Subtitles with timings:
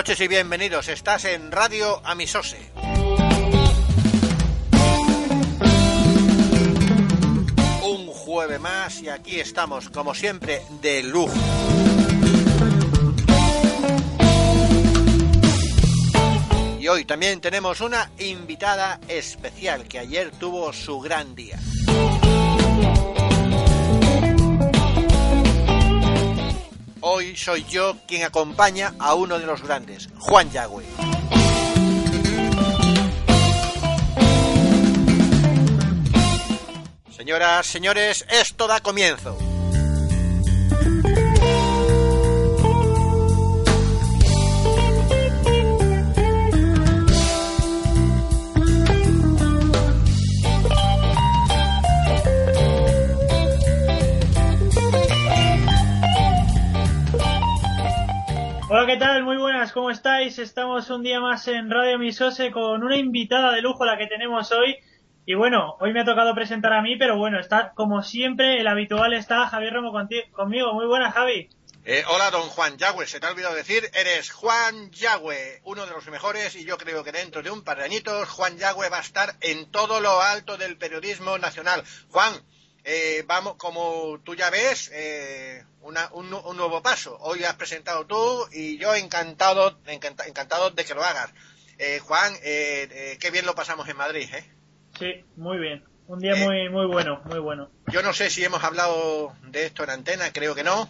[0.00, 0.88] Noches y bienvenidos.
[0.88, 2.56] Estás en Radio Amisose.
[7.82, 11.34] Un jueves más y aquí estamos, como siempre, de lujo.
[16.80, 21.58] Y hoy también tenemos una invitada especial que ayer tuvo su gran día.
[27.02, 30.84] Hoy soy yo quien acompaña a uno de los grandes, Juan Yagüe.
[37.16, 39.38] Señoras, señores, esto da comienzo.
[58.90, 59.22] ¿Qué tal?
[59.22, 60.40] Muy buenas, ¿cómo estáis?
[60.40, 64.50] Estamos un día más en Radio Misose con una invitada de lujo la que tenemos
[64.50, 64.78] hoy.
[65.24, 68.66] Y bueno, hoy me ha tocado presentar a mí, pero bueno, está como siempre, el
[68.66, 69.92] habitual está Javier Romo
[70.32, 70.74] conmigo.
[70.74, 71.48] Muy buenas, Javi.
[71.84, 73.06] Eh, hola, don Juan Yagüe.
[73.06, 77.04] Se te ha olvidado decir, eres Juan Yagüe, uno de los mejores, y yo creo
[77.04, 80.20] que dentro de un par de añitos, Juan Yagüe va a estar en todo lo
[80.20, 81.84] alto del periodismo nacional.
[82.08, 82.32] Juan,
[82.84, 87.16] eh, vamos, como tú ya ves, eh, una, un, un, nuevo paso.
[87.20, 91.30] Hoy has presentado tú y yo encantado, encanta, encantado de que lo hagas.
[91.78, 94.44] Eh, Juan, eh, eh, qué bien lo pasamos en Madrid, ¿eh?
[94.98, 95.84] Sí, muy bien.
[96.06, 97.70] Un día muy, muy bueno, muy bueno.
[97.86, 100.88] Yo no sé si hemos hablado de esto en antena, creo que no.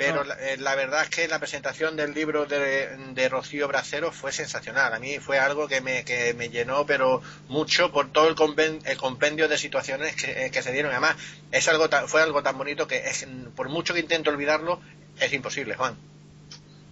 [0.00, 0.24] Pero no.
[0.24, 4.94] La, la, verdad es que la presentación del libro de, de, Rocío Bracero fue sensacional.
[4.94, 8.80] A mí fue algo que me, que me llenó, pero mucho por todo el, compendio,
[8.90, 10.90] el compendio de situaciones que, que, se dieron.
[10.90, 11.16] Además,
[11.52, 14.80] es algo tan, fue algo tan bonito que es, por mucho que intento olvidarlo,
[15.20, 15.96] es imposible, Juan.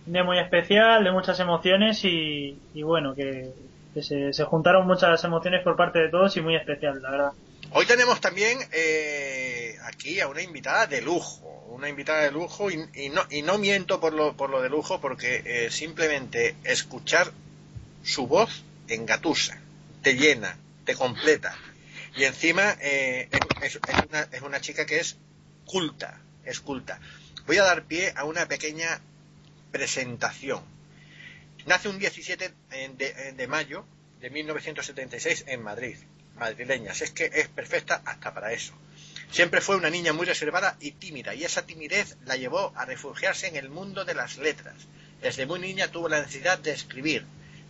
[0.05, 3.55] Día muy especial, de muchas emociones y, y bueno, que,
[3.95, 7.33] que se, se, juntaron muchas emociones por parte de todos y muy especial, la verdad.
[7.73, 12.79] Hoy tenemos también eh, aquí a una invitada de lujo, una invitada de lujo y,
[13.11, 17.33] no, y no miento por lo, por lo de lujo porque eh, simplemente escuchar
[18.03, 19.59] su voz engatusa,
[20.03, 21.57] te llena, te completa.
[22.17, 23.29] Y encima eh,
[23.63, 25.17] es, es, una, es una chica que es
[25.67, 27.01] culta, es culta.
[27.47, 29.01] Voy a dar pie a una pequeña
[29.71, 30.63] presentación.
[31.67, 32.53] Nace un 17
[32.97, 33.85] de, de mayo
[34.21, 35.97] de 1976 en Madrid
[36.39, 37.03] madrileñas.
[37.03, 38.73] Es que es perfecta hasta para eso.
[39.31, 43.47] Siempre fue una niña muy reservada y tímida, y esa timidez la llevó a refugiarse
[43.47, 44.75] en el mundo de las letras.
[45.21, 47.25] Desde muy niña tuvo la necesidad de escribir,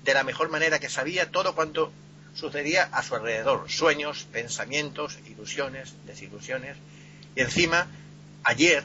[0.04, 1.92] de la mejor manera que sabía todo cuanto
[2.34, 6.76] sucedía a su alrededor, sueños, pensamientos, ilusiones, desilusiones.
[7.34, 7.88] Y encima,
[8.44, 8.84] ayer,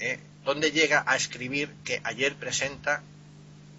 [0.00, 3.02] eh, donde llega a escribir que ayer presenta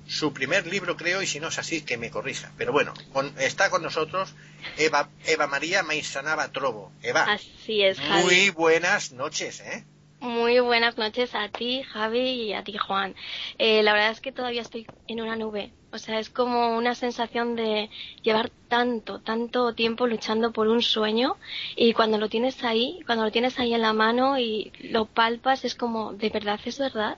[0.07, 2.51] su primer libro, creo, y si no es así, que me corrija.
[2.57, 4.33] Pero bueno, con, está con nosotros
[4.77, 6.91] Eva, Eva María Maisanaba Trobo.
[7.01, 7.23] Eva.
[7.23, 8.23] Así es, Javi.
[8.23, 9.85] Muy buenas noches, ¿eh?
[10.21, 13.15] Muy buenas noches a ti, Javi, y a ti, Juan.
[13.57, 15.71] Eh, la verdad es que todavía estoy en una nube.
[15.91, 17.89] O sea, es como una sensación de
[18.21, 21.37] llevar tanto, tanto tiempo luchando por un sueño
[21.75, 25.65] y cuando lo tienes ahí, cuando lo tienes ahí en la mano y lo palpas,
[25.65, 27.17] es como, ¿de verdad es verdad?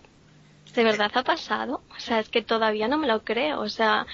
[0.73, 1.81] ¿De verdad ha pasado?
[1.95, 3.59] O sea, es que todavía no me lo creo.
[3.59, 4.07] O sea,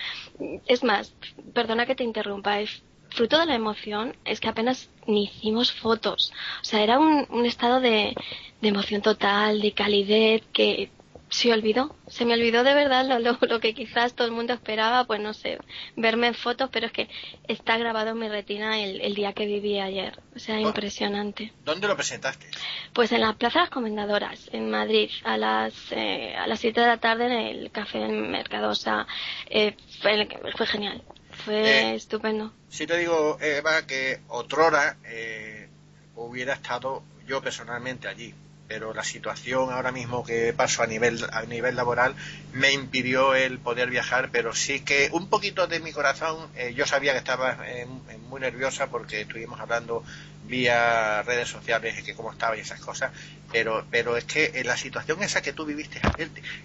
[0.66, 1.14] es más,
[1.54, 6.32] perdona que te interrumpa, es fruto de la emoción es que apenas ni hicimos fotos.
[6.62, 8.16] O sea, era un, un estado de,
[8.62, 10.92] de, emoción total, de calidez, que
[11.30, 11.96] se olvidó.
[12.08, 15.20] Se me olvidó de verdad lo, lo, lo, que quizás todo el mundo esperaba, pues
[15.20, 15.60] no sé,
[15.96, 17.08] verme en fotos, pero es que
[17.48, 20.20] está grabado en mi retina el, el día que viví ayer.
[20.36, 21.54] O sea, impresionante.
[21.66, 22.48] ¿Dónde lo presentaste?
[22.94, 26.82] Pues en la Plaza de las Comendadoras, en Madrid, a las eh, a las 7
[26.82, 29.06] de la tarde en el Café Mercadosa.
[29.50, 31.04] Eh, fue, fue genial.
[31.50, 32.54] Fue eh, estupendo.
[32.70, 35.68] Sí te digo, Eva, que otrora eh,
[36.16, 38.36] hubiera estado yo personalmente allí,
[38.70, 42.16] pero la situación ahora mismo que paso a nivel a nivel laboral
[42.54, 46.86] me impidió el poder viajar, pero sí que un poquito de mi corazón, eh, yo
[46.86, 47.88] sabía que estaba eh,
[48.30, 50.04] muy nerviosa porque estuvimos hablando
[50.44, 53.12] vía redes sociales que cómo estaba y esas cosas,
[53.52, 56.00] pero pero es que en la situación esa que tú viviste,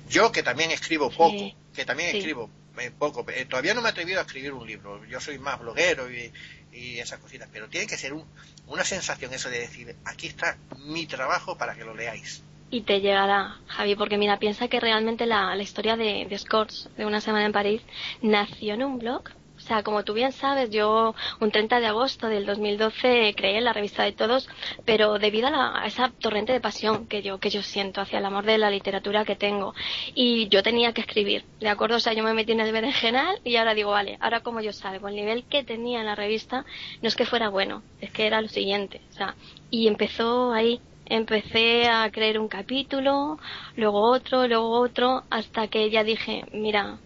[0.09, 1.55] yo que también escribo poco, sí.
[1.75, 2.19] que también sí.
[2.19, 5.39] escribo eh, poco, eh, todavía no me he atrevido a escribir un libro, yo soy
[5.39, 6.33] más bloguero y,
[6.75, 8.25] y esas cositas, pero tiene que ser un,
[8.67, 12.43] una sensación eso de decir, aquí está mi trabajo para que lo leáis.
[12.71, 17.07] Y te llegará, Javi, porque mira, piensa que realmente la, historia de, de Scorch, de
[17.07, 17.83] una semana en París,
[18.21, 19.23] nació en un blog.
[19.65, 23.65] O sea, como tú bien sabes, yo un 30 de agosto del 2012 creé en
[23.65, 24.47] la revista de todos,
[24.85, 28.45] pero debido a, esa torrente de pasión que yo, que yo siento hacia el amor
[28.45, 29.75] de la literatura que tengo.
[30.15, 31.97] Y yo tenía que escribir, ¿de acuerdo?
[31.97, 34.75] O sea, yo me metí en el berenjenal y ahora digo, vale, ahora como yo
[34.75, 36.67] salgo, el nivel que tenía en la revista
[37.01, 39.01] no es que fuera bueno, es que era lo siguiente.
[39.13, 39.35] O sea,
[39.71, 43.39] y empezó ahí, empecé a creer un capítulo,
[43.77, 46.99] luego otro, luego otro, hasta que ya dije, mira,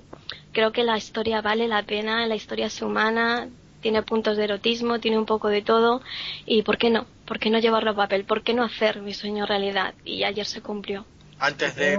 [0.58, 3.49] creo que la historia vale la pena, la historia es humana,
[3.81, 6.02] tiene puntos de erotismo, tiene un poco de todo,
[6.46, 7.06] y ¿por qué no?
[7.26, 8.25] ¿Por qué no llevarlo a papel?
[8.25, 9.94] ¿Por qué no hacer mi sueño realidad?
[10.05, 11.05] Y ayer se cumplió.
[11.38, 11.96] Antes de...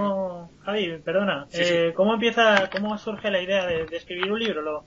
[0.62, 4.60] Javi, perdona, eh, ¿cómo empieza, cómo surge la idea de, escribir un libro?
[4.60, 4.84] ¿Lo,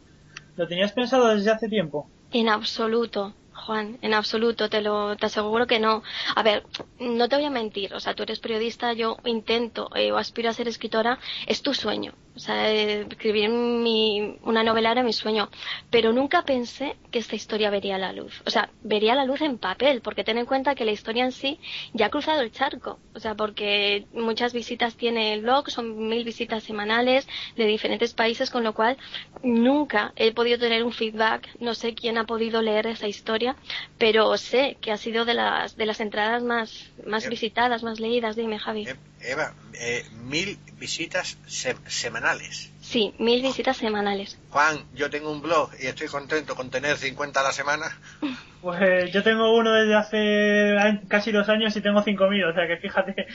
[0.55, 2.07] ¿Lo tenías pensado desde hace tiempo?
[2.31, 3.33] En absoluto.
[3.53, 6.03] Juan, en absoluto, te lo te aseguro que no.
[6.35, 6.63] A ver,
[6.99, 10.49] no te voy a mentir, o sea, tú eres periodista, yo intento eh, o aspiro
[10.49, 12.13] a ser escritora, es tu sueño.
[12.35, 15.49] O sea, escribir mi, una novela era mi sueño,
[15.91, 18.41] pero nunca pensé que esta historia vería la luz.
[18.45, 21.31] O sea, vería la luz en papel, porque ten en cuenta que la historia en
[21.31, 21.59] sí
[21.93, 22.99] ya ha cruzado el charco.
[23.13, 28.49] O sea, porque muchas visitas tiene el blog, son mil visitas semanales de diferentes países,
[28.49, 28.97] con lo cual
[29.43, 31.49] nunca he podido tener un feedback.
[31.59, 33.55] No sé quién ha podido leer esa historia,
[33.99, 38.35] pero sé que ha sido de las, de las entradas más, más visitadas, más leídas.
[38.35, 38.87] Dime, Javi.
[39.23, 42.71] Eva, eh, mil visitas semanales.
[42.81, 44.37] Sí, mil visitas semanales.
[44.49, 47.97] Juan, yo tengo un blog y estoy contento con tener 50 a la semana.
[48.63, 52.77] Pues yo tengo uno desde hace casi dos años y tengo 5.000, o sea que
[52.77, 53.27] fíjate.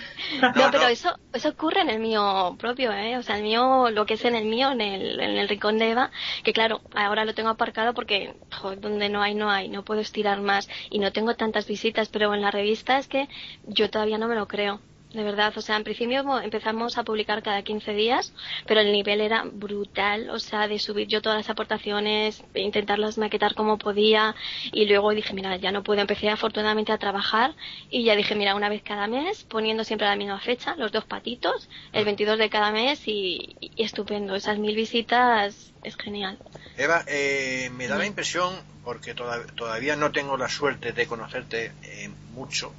[0.56, 3.19] No, pero eso eso ocurre en el mío propio, ¿eh?
[3.19, 5.76] O sea, el mío, lo que es en el mío, en el, en el rincón
[5.76, 6.11] de Eva,
[6.44, 8.37] que claro, ahora lo tengo aparcado porque
[8.81, 12.32] donde no hay, no hay, no puedo estirar más y no tengo tantas visitas, pero
[12.32, 13.29] en la revista es que
[13.67, 14.81] yo todavía no me lo creo
[15.13, 15.53] de verdad.
[15.57, 18.33] O sea, en principio empezamos a publicar cada 15 días,
[18.67, 23.55] pero el nivel era brutal, o sea, de subir yo todas las aportaciones, intentarlas maquetar
[23.55, 24.35] como podía,
[24.73, 26.01] y luego dije, mira, ya no puedo.
[26.01, 27.55] Empecé afortunadamente a trabajar
[27.91, 30.93] y ya dije, mira, una vez cada mes, poniendo siempre a la misma fecha, los
[30.93, 34.35] dos patitos, el 22 de cada mes y, estupendo.
[34.35, 36.39] Esas mil visitas es genial.
[36.77, 42.11] Eva, eh, me da la impresión, porque todavía no tengo la suerte de conocerte eh,
[42.33, 42.73] mucho,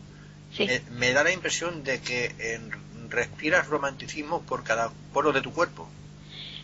[0.91, 2.33] me, da la impresión de que
[3.09, 5.87] respiras romanticismo por cada poro de tu cuerpo.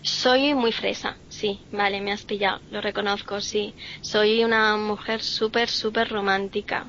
[0.02, 3.74] Soy muy fresa, sí, vale, me has pillado, lo reconozco, sí.
[4.02, 6.86] Soy una mujer súper, súper romántica.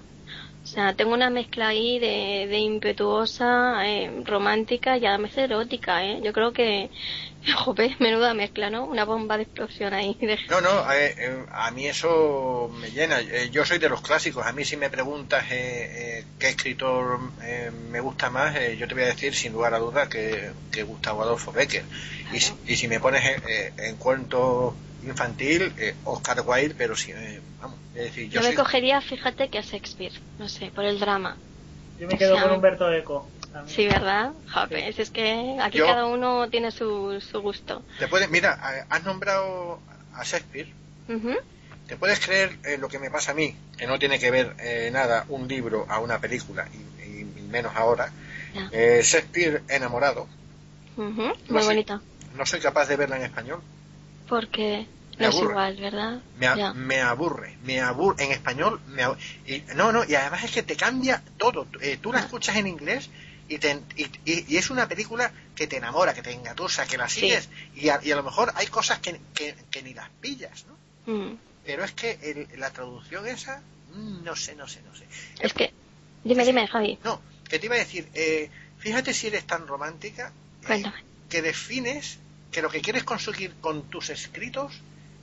[0.63, 6.05] O sea, tengo una mezcla ahí de, de impetuosa, eh, romántica y a vez erótica,
[6.05, 6.21] ¿eh?
[6.23, 6.91] Yo creo que
[7.55, 8.85] Jope, menuda mezcla, ¿no?
[8.85, 10.17] Una bomba de explosión ahí.
[10.51, 13.21] No, no, eh, eh, a mí eso me llena.
[13.21, 14.45] Eh, yo soy de los clásicos.
[14.47, 17.21] A mí si me preguntas qué escritor
[17.91, 21.23] me gusta más, yo te voy a decir sin lugar a dudas que, que Gustavo
[21.23, 21.85] Adolfo Becker.
[22.33, 23.23] Y, y, si me pones
[23.77, 25.73] en cuento infantil,
[26.05, 27.13] Oscar Wilde, pero si,
[27.61, 31.37] vamos, es decir, yo, me cogería, fíjate, que a Shakespeare, no sé, por el drama.
[31.99, 33.29] Yo me quedo con Humberto Eco.
[33.67, 34.33] Sí, ¿verdad?
[34.71, 37.83] es que aquí cada uno tiene su, su gusto.
[37.99, 39.81] Te puedes, mira, has nombrado
[40.15, 40.73] a Shakespeare.
[41.87, 43.55] ¿Te puedes creer eh, lo que me pasa a mí?
[43.79, 48.11] Que no tiene que ver eh, nada un libro a una película, y, menos ahora.
[48.73, 50.27] Eh, Shakespeare enamorado.
[50.97, 52.01] Muy bonita.
[52.37, 53.63] No soy capaz de verla en español.
[54.29, 54.87] Porque
[55.19, 56.19] no es igual, ¿verdad?
[56.75, 58.25] Me, aburre, me aburre.
[58.25, 59.05] En español, me
[59.47, 61.69] Y, no, no, y además es que te cambia todo.
[62.01, 63.11] tú la escuchas en inglés
[63.49, 63.59] y,
[64.25, 68.01] y, es una película que te enamora, que te engatusa, que la sigues y, a,
[68.03, 71.13] lo mejor hay cosas que, que, ni las pillas, ¿no?
[71.13, 71.39] Mm.
[71.65, 73.63] Pero es que la traducción esa,
[73.95, 75.07] mm, no sé, no sé, no sé.
[75.41, 75.73] Es que,
[76.25, 76.99] dime, dime, Javi.
[77.05, 80.33] No, que te iba a decir, eh, fíjate si eres tan romántica
[80.69, 80.83] eh,
[81.29, 82.19] que defines
[82.51, 84.73] que lo que quieres conseguir con tus escritos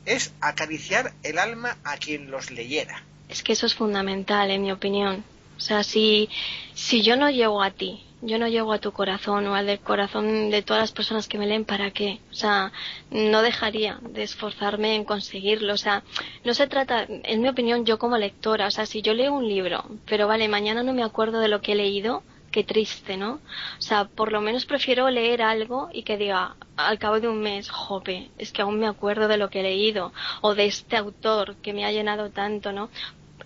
[0.06, 3.04] es acariciar el alma a quien los leyera.
[3.30, 5.24] Es que eso es fundamental, en mi opinión.
[5.58, 6.30] O sea, si,
[6.74, 9.80] si yo no llego a ti, yo no llego a tu corazón o al del
[9.80, 12.20] corazón de todas las personas que me leen, ¿para qué?
[12.32, 12.72] O sea,
[13.12, 15.74] no dejaría de esforzarme en conseguirlo.
[15.74, 16.04] O sea,
[16.44, 19.48] no se trata, en mi opinión, yo como lectora, o sea, si yo leo un
[19.48, 23.42] libro, pero vale, mañana no me acuerdo de lo que he leído, qué triste, ¿no?
[23.78, 27.42] O sea, por lo menos prefiero leer algo y que diga, al cabo de un
[27.42, 30.96] mes, jope, es que aún me acuerdo de lo que he leído, o de este
[30.96, 32.90] autor que me ha llenado tanto, ¿no?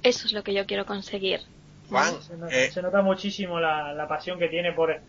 [0.03, 1.41] Eso es lo que yo quiero conseguir.
[2.51, 4.99] Eh, se, nota, muchísimo la, pasión que tiene por,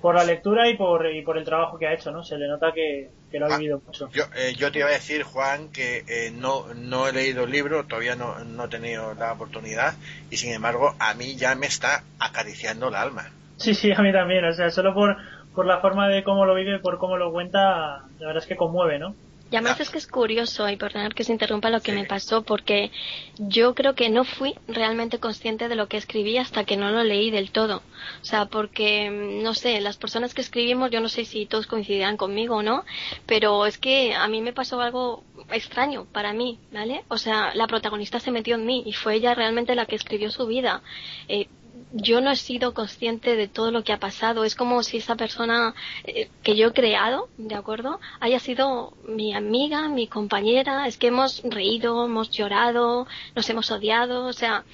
[0.00, 2.24] por la lectura y por, y por el trabajo que ha hecho, ¿no?
[2.24, 4.10] Se le nota que, lo ha vivido mucho.
[4.10, 7.50] Yo, eh, yo te iba a decir, Juan, que eh, no, no he leído el
[7.50, 9.94] libro, todavía no, no he tenido la oportunidad,
[10.30, 13.30] y sin embargo, a mí ya me está acariciando el alma.
[13.56, 15.16] Sí, sí, a mí también, o sea, solo por,
[15.54, 18.56] por la forma de cómo lo vive, por cómo lo cuenta, la verdad es que
[18.56, 19.14] conmueve, ¿no?
[19.52, 22.40] Y además es que es curioso, y perdonar que se interrumpa lo que me pasó,
[22.40, 22.90] porque
[23.36, 27.04] yo creo que no fui realmente consciente de lo que escribí hasta que no lo
[27.04, 27.82] leí del todo.
[28.22, 31.66] O sea, porque, mm, no sé, las personas que escribimos, yo no sé si todos
[31.66, 32.86] coincidirán conmigo o no,
[33.26, 37.04] pero es que a mí me pasó algo extraño para mí, ¿vale?
[37.08, 40.30] O sea, la protagonista se metió en mí y fue ella realmente la que escribió
[40.30, 40.82] su vida.
[41.28, 41.48] Eh,
[41.92, 44.44] yo no he sido consciente de todo lo que ha pasado.
[44.44, 48.00] Es como si esa persona eh, que yo he creado, ¿de acuerdo?
[48.20, 50.86] Haya sido mi amiga, mi compañera.
[50.86, 54.26] Es que hemos reído, hemos llorado, nos hemos odiado.
[54.26, 54.64] O sea,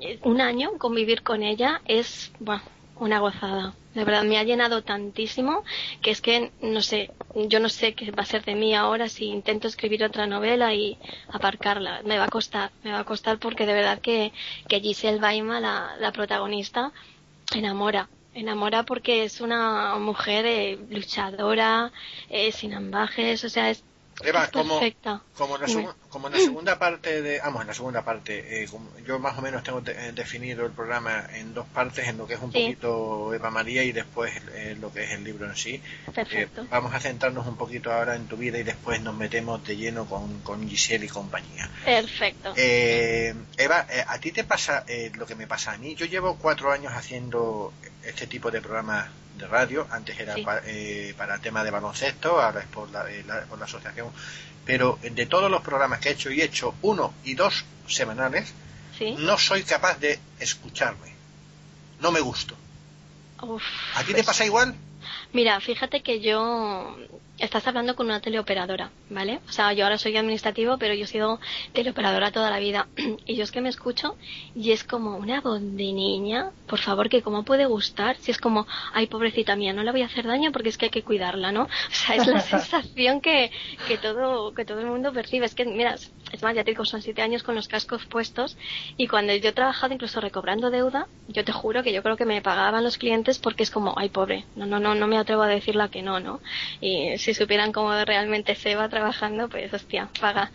[0.00, 2.62] eh, un año convivir con ella es, bueno,
[2.98, 3.74] una gozada.
[3.94, 5.64] De verdad, me ha llenado tantísimo
[6.02, 9.08] que es que, no sé, yo no sé qué va a ser de mí ahora
[9.08, 10.98] si intento escribir otra novela y
[11.30, 12.02] aparcarla.
[12.04, 14.32] Me va a costar, me va a costar porque de verdad que,
[14.68, 16.92] que Giselle Baima, la, la protagonista,
[17.54, 18.08] enamora.
[18.34, 21.90] Enamora porque es una mujer eh, luchadora,
[22.28, 23.82] eh, sin ambajes, o sea, es
[24.22, 24.80] Eva, como,
[25.34, 28.68] como, en la como, en la segunda parte de, vamos, en la segunda parte, eh,
[29.06, 32.34] yo más o menos tengo eh, definido el programa en dos partes, en lo que
[32.34, 35.82] es un poquito Eva María y después eh, lo que es el libro en sí.
[36.14, 36.66] Perfecto.
[36.70, 40.06] vamos a centrarnos un poquito ahora en tu vida y después nos metemos de lleno
[40.06, 41.68] con, con Giselle y compañía.
[41.84, 42.54] Perfecto.
[42.56, 45.94] Eva, a ti te pasa lo que me pasa a mí.
[45.94, 50.34] Yo llevo cuatro años haciendo este tipo de programas de radio, antes era
[50.66, 54.10] eh, para, tema de baloncesto, ahora es por la, eh, por la asociación,
[54.64, 58.52] pero de todos los programas que he hecho y he hecho uno y dos semanales,
[59.18, 61.12] no soy capaz de escucharme,
[62.00, 62.56] no me gusto.
[63.94, 64.74] ¿A ti te pues pasa igual?
[65.32, 66.96] Mira, fíjate que yo
[67.38, 69.40] estás hablando con una teleoperadora, ¿vale?
[69.48, 71.38] O sea, yo ahora soy administrativo, pero yo he sido
[71.72, 72.88] teleoperadora toda la vida.
[73.26, 74.16] Y yo es que me escucho
[74.54, 78.38] y es como una voz de niña, por favor, que cómo puede gustar, si es
[78.38, 81.02] como, ay, pobrecita mía, no le voy a hacer daño porque es que hay que
[81.02, 81.64] cuidarla, ¿no?
[81.90, 83.50] O sea, es la sensación que,
[83.88, 85.46] que todo, que todo el mundo percibe.
[85.46, 85.96] Es que, mira,
[86.32, 88.56] es más, ya te digo, son siete años con los cascos puestos
[88.96, 92.24] y cuando yo he trabajado incluso recobrando deuda, yo te juro que yo creo que
[92.24, 95.42] me pagaban los clientes porque es como, ay, pobre, no, no, no, no me atrevo
[95.42, 96.40] a decirla que no, ¿no?
[96.80, 100.52] Y si supieran cómo realmente se va trabajando, pues hostia, paga.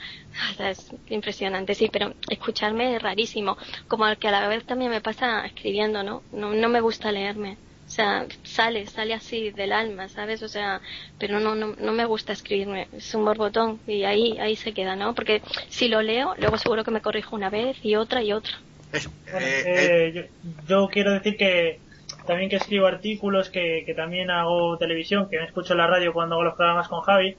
[0.51, 3.57] O sea, es impresionante, sí, pero escucharme es rarísimo.
[3.89, 6.23] Como al que a la vez también me pasa escribiendo, ¿no?
[6.31, 7.57] No, no me gusta leerme.
[7.85, 10.43] O sea, sale, sale así del alma, ¿sabes?
[10.43, 10.79] O sea,
[11.19, 12.87] pero no, no, no me gusta escribirme.
[12.93, 15.13] Es un borbotón y ahí, ahí se queda, ¿no?
[15.13, 18.53] Porque si lo leo, luego seguro que me corrijo una vez y otra y otra.
[18.93, 20.29] Eh, eh,
[20.69, 21.79] yo, quiero decir que
[22.25, 26.13] también que escribo artículos, que, que también hago televisión, que me escucho en la radio
[26.13, 27.35] cuando hago los programas con Javi,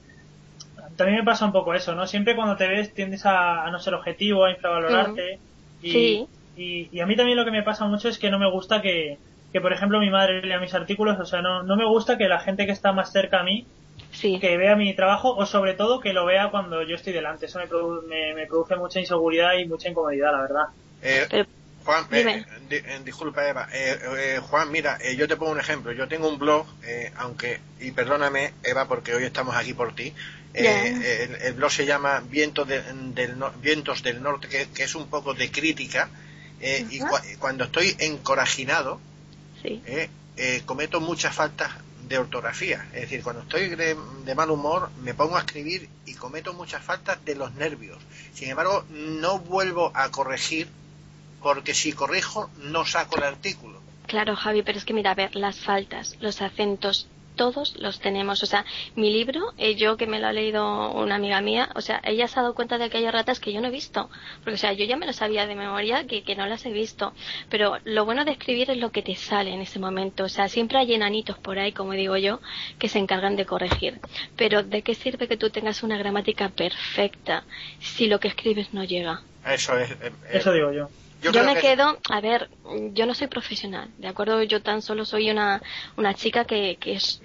[0.95, 2.05] también me pasa un poco eso, ¿no?
[2.07, 5.39] Siempre cuando te ves tiendes a, no ser objetivo, a infravalorarte.
[5.81, 6.27] Y, sí.
[6.55, 8.81] y, y, a mí también lo que me pasa mucho es que no me gusta
[8.81, 9.17] que,
[9.51, 11.19] que, por ejemplo, mi madre lea mis artículos.
[11.19, 13.65] O sea, no, no me gusta que la gente que está más cerca a mí
[14.11, 14.39] sí.
[14.39, 17.47] que vea mi trabajo o sobre todo que lo vea cuando yo estoy delante.
[17.47, 17.59] Eso
[18.07, 20.65] me, me, produce mucha inseguridad y mucha incomodidad, la verdad.
[21.01, 21.45] Eh,
[21.85, 25.91] Juan, eh, eh, disculpa Eva, eh, Juan, mira, yo te pongo un ejemplo.
[25.91, 26.65] Yo tengo un blog,
[27.17, 30.13] aunque, y perdóname Eva, porque hoy estamos aquí por ti.
[30.53, 36.09] El, blog se llama Vientos, del, Vientos del Norte, que, es un poco de crítica.
[36.61, 36.99] y
[37.39, 39.01] cuando estoy encorajinado,
[40.65, 41.71] cometo muchas faltas
[42.07, 42.85] de ortografía.
[42.93, 46.83] Es decir, cuando estoy de, de, mal humor me pongo a escribir y cometo muchas
[46.83, 47.97] faltas de los nervios.
[48.33, 50.67] Sin embargo, no vuelvo a corregir
[51.43, 53.81] porque si corrijo no saco el artículo.
[54.07, 58.43] Claro, Javi, pero es que mira, a ver, las faltas, los acentos, todos los tenemos.
[58.43, 61.81] O sea, mi libro, eh, yo que me lo ha leído una amiga mía, o
[61.81, 64.09] sea, ella se ha dado cuenta de que hay ratas que yo no he visto.
[64.43, 66.71] Porque, o sea, yo ya me lo sabía de memoria que, que no las he
[66.71, 67.13] visto.
[67.49, 70.25] Pero lo bueno de escribir es lo que te sale en ese momento.
[70.25, 72.39] O sea, siempre hay enanitos por ahí, como digo yo,
[72.77, 73.99] que se encargan de corregir.
[74.35, 77.43] Pero ¿de qué sirve que tú tengas una gramática perfecta
[77.79, 79.21] si lo que escribes no llega?
[79.45, 79.91] Eso es.
[79.91, 80.89] Eh, Eso digo yo.
[81.31, 82.49] Yo, me quedo, a ver,
[82.91, 84.43] yo no soy profesional, ¿de acuerdo?
[84.43, 85.61] Yo tan solo soy una,
[85.95, 87.21] una chica que, que, es,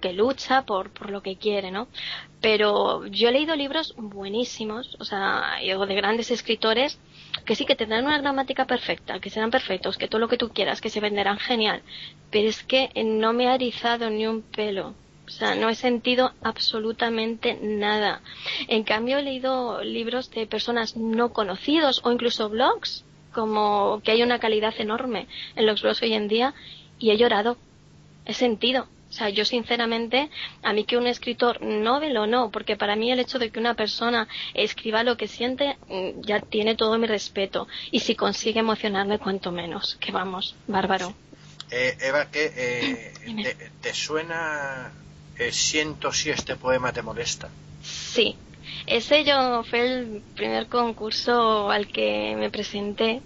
[0.00, 1.88] que lucha por, por lo que quiere, ¿no?
[2.40, 6.98] Pero yo he leído libros buenísimos, o sea, de grandes escritores
[7.44, 10.50] que sí que tendrán una gramática perfecta, que serán perfectos, que todo lo que tú
[10.50, 11.82] quieras, que se venderán genial,
[12.30, 14.94] pero es que no me ha erizado ni un pelo.
[15.26, 18.20] O sea, no he sentido absolutamente nada.
[18.68, 23.04] En cambio, he leído libros de personas no conocidos o incluso blogs
[23.34, 25.26] como que hay una calidad enorme
[25.56, 26.54] en los blogs hoy en día
[26.98, 27.58] y he llorado,
[28.24, 28.86] he sentido.
[29.10, 30.28] O sea, yo sinceramente,
[30.64, 33.60] a mí que un escritor novel o no, porque para mí el hecho de que
[33.60, 37.68] una persona escriba lo que siente mm, ya tiene todo mi respeto.
[37.92, 39.96] Y si consigue emocionarme, cuanto menos.
[40.00, 41.14] Que vamos, bárbaro.
[41.70, 44.90] Eh, Eva, ¿qué, eh, te, suena
[45.38, 47.48] eh, Siento si este poema te molesta?
[47.84, 48.36] Sí,
[48.86, 53.22] Ese yo fue el primer concurso al que me presenté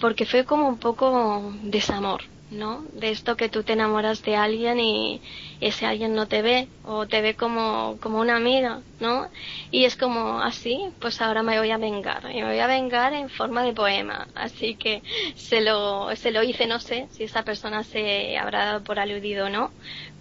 [0.00, 2.84] porque fue como un poco desamor, ¿no?
[2.92, 5.20] De esto que tú te enamoras de alguien y
[5.60, 9.28] ese alguien no te ve o te ve como, como una amiga, ¿no?
[9.70, 13.12] Y es como así, pues ahora me voy a vengar y me voy a vengar
[13.12, 14.28] en forma de poema.
[14.34, 15.02] Así que
[15.36, 19.46] se lo, se lo hice, no sé si esa persona se habrá dado por aludido
[19.46, 19.70] o no,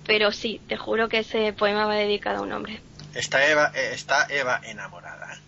[0.05, 2.86] pero sí, te juro que ese poema va dedicado a un hombre.
[3.13, 5.39] Está Eva, eh, está Eva enamorada.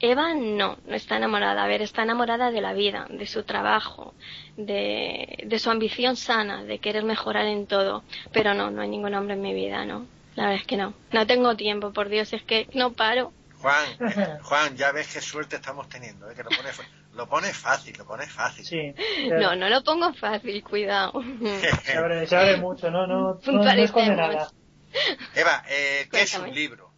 [0.00, 1.64] Eva no, no está enamorada.
[1.64, 4.14] A ver, está enamorada de la vida, de su trabajo,
[4.56, 8.02] de, de su ambición sana, de querer mejorar en todo.
[8.32, 10.06] Pero no, no hay ningún hombre en mi vida, ¿no?
[10.36, 10.94] La verdad es que no.
[11.12, 13.32] No tengo tiempo, por Dios, es que no paro.
[13.60, 16.34] Juan, eh, Juan, ya ves qué suerte estamos teniendo, ¿eh?
[16.34, 16.70] que lo pone,
[17.14, 18.64] lo pone fácil, lo pone fácil.
[18.64, 18.94] Sí.
[19.30, 21.12] No, no lo pongo fácil, cuidado.
[21.84, 23.06] Se abre, se abre mucho, ¿no?
[23.06, 24.50] No, no, no nada.
[25.34, 26.90] Eva, eh, ¿qué es un libro?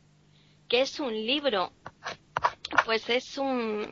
[0.68, 1.72] ¿Qué es un libro?
[2.84, 3.86] Pues es un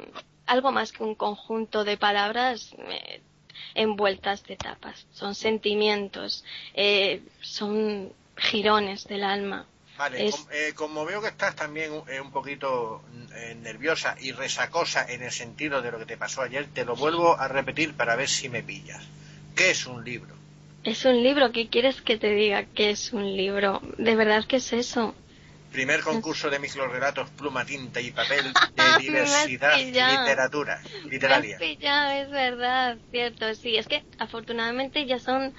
[0.47, 3.23] algo más que un conjunto de palabras eh,
[3.75, 5.07] envueltas de tapas.
[5.13, 6.45] Son sentimientos,
[6.75, 9.67] eh, son girones del alma.
[9.97, 13.03] Vale, Es- com- eh, como veo que estás también un poquito
[13.63, 17.39] nerviosa y resacosa en el sentido de lo que te pasó ayer, te lo vuelvo
[17.39, 19.05] a repetir para ver si me pillas.
[19.55, 20.35] ¿Qué es un libro?
[20.85, 23.81] Es un libro, ¿qué quieres que te diga que es un libro?
[23.97, 25.15] ¿De verdad que es eso?
[25.73, 28.45] Primer concurso de microrelatos, pluma, tinta y papel
[28.77, 31.59] de diversidad literatura, Me has literaria.
[31.59, 33.77] pillado, es verdad, cierto, sí.
[33.77, 35.55] Es que afortunadamente ya son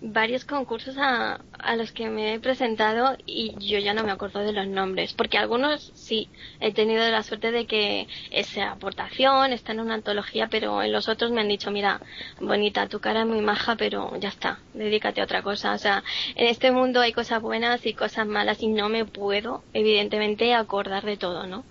[0.00, 4.40] varios concursos a, a los que me he presentado y yo ya no me acuerdo
[4.40, 6.28] de los nombres, porque algunos sí,
[6.60, 11.08] he tenido la suerte de que esa aportación está en una antología, pero en los
[11.08, 12.00] otros me han dicho, mira,
[12.40, 15.72] bonita, tu cara es muy maja, pero ya está, dedícate a otra cosa.
[15.72, 19.62] O sea, en este mundo hay cosas buenas y cosas malas y no me puedo,
[19.72, 21.64] evidentemente, acordar de todo, ¿no?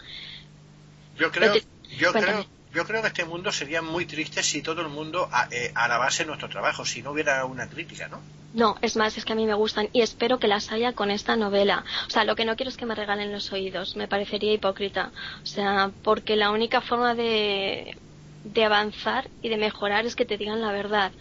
[1.18, 1.54] Yo creo,
[1.98, 2.46] yo creo,
[2.76, 6.26] yo creo que este mundo sería muy triste si todo el mundo a- eh, alabase
[6.26, 8.22] nuestro trabajo, si no hubiera una crítica, ¿no?
[8.54, 11.12] No, es más, es que a mí me gustan y espero que las haya con
[11.12, 11.84] esta novela.
[12.08, 15.12] O sea, lo que no quiero es que me regalen los oídos, me parecería hipócrita.
[15.44, 17.98] O sea, porque la única forma de,
[18.44, 21.12] de avanzar y de mejorar es que te digan la verdad.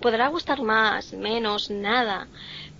[0.00, 2.28] Podrá gustar más, menos, nada.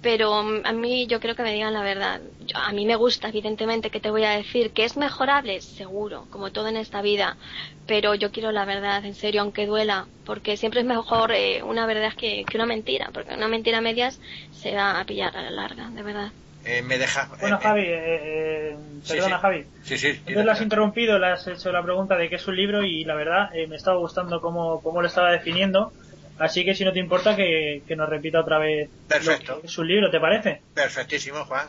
[0.01, 2.21] Pero mm, a mí yo creo que me digan la verdad.
[2.39, 6.27] Yo- a mí me gusta, evidentemente, que te voy a decir que es mejorable, seguro,
[6.31, 7.39] como todo en esta vida.
[7.87, 11.87] Pero yo quiero la verdad, en serio, aunque duela, porque siempre es mejor eh, una
[11.87, 15.43] verdad que, que una mentira, porque una mentira a medias se va a pillar a
[15.43, 16.33] la larga, de verdad.
[16.65, 17.29] Eh, me deja.
[17.41, 19.43] Bueno, eh, Javi, eh, eh, Sí, perdona, sí.
[19.43, 19.67] Javi.
[19.83, 20.09] Sí, sí.
[20.09, 23.05] Entonces lo has interrumpido, le has hecho la pregunta de qué es un libro y
[23.05, 25.93] la verdad eh, me estaba gustando cómo, cómo lo estaba definiendo.
[26.41, 29.63] Así que si no te importa que, que nos repita otra vez Perfecto.
[29.79, 30.63] un libro, ¿te parece?
[30.75, 31.69] Perfectísimo, Juan.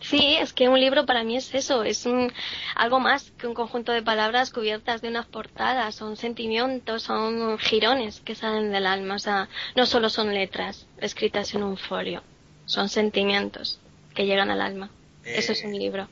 [0.00, 2.32] Sí, es que un libro para mí es eso, es un,
[2.76, 8.20] algo más que un conjunto de palabras cubiertas de unas portadas, son sentimientos, son girones
[8.20, 12.22] que salen del alma, o sea, no solo son letras escritas en un folio,
[12.66, 13.80] son sentimientos
[14.14, 14.88] que llegan al alma.
[15.24, 16.08] Eso es Eh, un libro.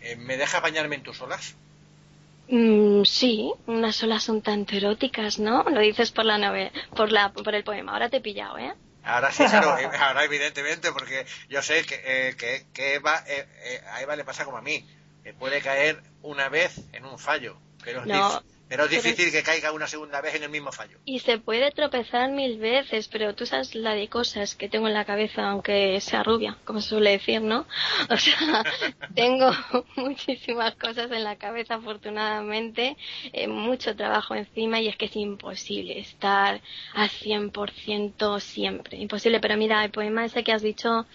[0.00, 1.56] Eh, ¿Me deja bañarme en tus olas?
[2.48, 5.64] Mm, sí, unas olas un tanto eróticas, ¿no?
[5.64, 7.92] Lo dices por la novela, por la, por el poema.
[7.92, 8.74] Ahora te he pillado, ¿eh?
[9.04, 13.80] Ahora sí, claro, ahora evidentemente, porque yo sé que, eh, que, que Eva, eh, eh,
[13.92, 14.84] a Eva le pasa como a mí,
[15.22, 19.32] que puede caer una vez en un fallo, pero No, dif- pero es pero- difícil
[19.32, 20.98] que caiga una segunda vez en el mismo fallo.
[21.04, 24.94] Y se puede tropezar mil veces, pero tú sabes la de cosas que tengo en
[24.94, 27.66] la cabeza, aunque sea rubia, como se suele decir, ¿no?
[28.10, 28.64] O sea,
[29.14, 29.50] tengo
[29.96, 32.96] muchísimas cosas en la cabeza, afortunadamente,
[33.32, 36.60] eh, mucho trabajo encima y es que es imposible estar
[36.94, 38.98] al 100% siempre.
[38.98, 41.06] Imposible, pero mira, el poema ese que has dicho,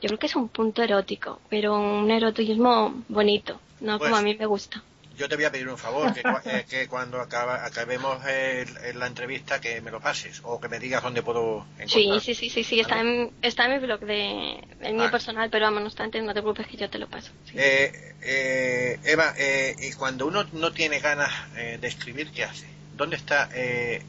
[0.00, 4.22] yo creo que es un punto erótico, pero un erotismo bonito, no Pues- como a
[4.22, 4.82] mí me gusta.
[5.20, 8.98] Yo te voy a pedir un favor, que, eh, que cuando acaba- acabemos el- el-
[8.98, 12.20] la entrevista que me lo pases o que me digas dónde puedo Sí, encontrar.
[12.22, 15.10] sí, sí, sí, sí, está en, está en mi blog de, mío Ah.
[15.10, 17.32] personal, pero vamos, no obstante, no te preocupes que yo te lo paso.
[17.44, 17.52] sí.
[17.54, 22.66] Eh, eh, Eva, eh, y cuando uno no tiene ganas eh, de escribir, ¿qué hace?
[22.96, 24.00] ¿Dónde está, eh,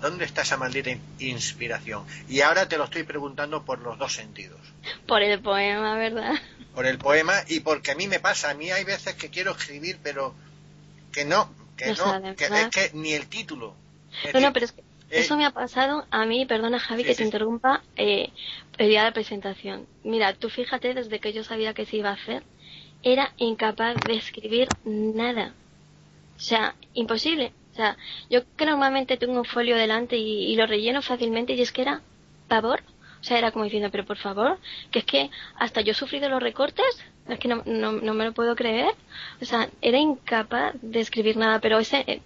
[0.00, 2.04] ¿Dónde está esa maldita in- inspiración?
[2.28, 4.60] Y ahora te lo estoy preguntando por los dos sentidos.
[5.08, 6.34] Por el poema, ¿verdad?
[6.74, 8.50] Por el poema y porque a mí me pasa.
[8.50, 10.34] A mí hay veces que quiero escribir, pero
[11.14, 13.74] que no, que No que es que ni el título.
[14.32, 17.08] No, no, pero es que eh, eso me ha pasado a mí, perdona Javi Sí,
[17.08, 17.18] que sí.
[17.18, 18.30] te interrumpa, eh,
[18.78, 19.86] el día de la presentación.
[20.02, 22.42] Mira, tú fíjate, desde que yo sabía que se iba a hacer,
[23.02, 25.52] era incapaz de escribir nada.
[26.36, 27.52] O sea, imposible.
[27.72, 27.96] O sea,
[28.30, 31.82] yo que normalmente tengo un folio delante y, y lo relleno fácilmente y es que
[31.82, 32.02] era
[32.48, 32.82] pavor.
[33.20, 34.58] O sea, era como diciendo, pero por favor,
[34.90, 38.24] que es que hasta yo he sufrido los recortes, es que no, no, no me
[38.24, 38.92] lo puedo creer.
[39.40, 42.20] O sea, era incapaz de escribir nada, pero ese, eh,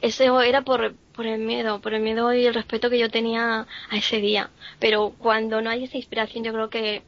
[0.00, 3.66] ese era por, por el miedo, por el miedo y el respeto que yo tenía
[3.90, 4.50] a ese día.
[4.78, 7.02] Pero cuando no hay esa inspiración, yo creo que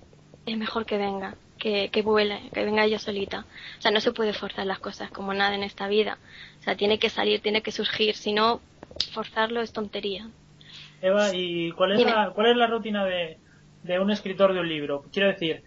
[0.45, 3.47] es mejor que venga, que, que vuele, que venga ella solita.
[3.79, 6.19] O sea, no se puede forzar las cosas como nada en esta vida.
[6.61, 8.61] O sea, tiene que salir, tiene que surgir, si no,
[9.13, 10.29] forzarlo es tontería.
[11.03, 13.39] Eva, ¿y cuál es, la, cuál es la rutina de,
[13.83, 15.05] de un escritor de un libro?
[15.13, 15.63] Quiero decir,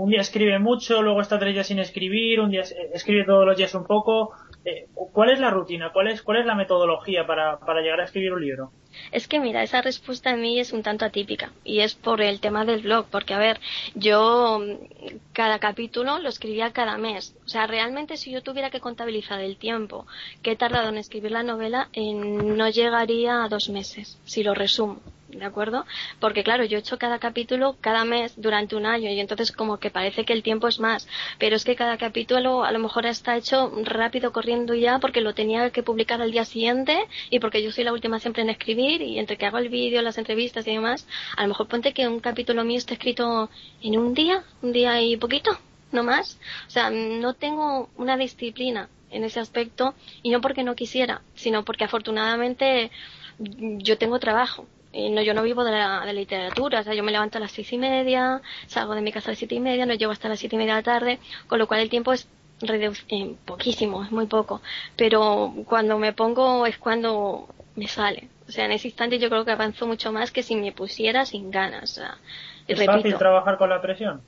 [0.00, 2.62] un día escribe mucho, luego está tres días sin escribir, un día
[2.94, 4.32] escribe todos los días un poco.
[4.64, 5.90] Eh, ¿Cuál es la rutina?
[5.92, 8.72] ¿Cuál es, cuál es la metodología para, para llegar a escribir un libro?
[9.12, 12.40] Es que mira, esa respuesta a mí es un tanto atípica y es por el
[12.40, 13.60] tema del blog, porque a ver,
[13.94, 17.36] yo mm, cada capítulo lo escribía cada mes.
[17.44, 20.06] O sea, realmente si yo tuviera que contabilizar el tiempo
[20.42, 24.98] que he tardado en escribir la novela, no llegaría a dos meses, si lo resumo.
[25.30, 25.86] ¿De acuerdo?
[26.18, 29.78] Porque claro, yo he hecho cada capítulo cada mes durante un año y entonces como
[29.78, 33.06] que parece que el tiempo es más, pero es que cada capítulo a lo mejor
[33.06, 37.62] está hecho rápido corriendo ya porque lo tenía que publicar al día siguiente y porque
[37.62, 40.66] yo soy la última siempre en escribir y entre que hago el vídeo, las entrevistas
[40.66, 43.50] y demás, a lo mejor ponte que un capítulo mío está escrito
[43.82, 45.58] en un día, un día y poquito,
[45.92, 46.38] no más.
[46.66, 51.64] O sea, no tengo una disciplina en ese aspecto y no porque no quisiera, sino
[51.64, 52.90] porque afortunadamente
[53.38, 57.38] yo tengo trabajo no, yo no vivo de la, literatura, o sea, yo me levanto
[57.38, 59.94] a las seis y media, salgo de mi casa a las siete y media, no
[59.94, 62.28] llego hasta las siete y media de la tarde, con lo cual el tiempo es
[62.62, 64.60] eh, poquísimo, es muy poco,
[64.96, 69.44] pero cuando me pongo es cuando me sale, o sea, en ese instante yo creo
[69.44, 71.84] que avanzo mucho más que si me pusiera sin ganas.
[71.84, 72.18] O sea,
[72.66, 74.20] ¿Es fácil trabajar con la presión?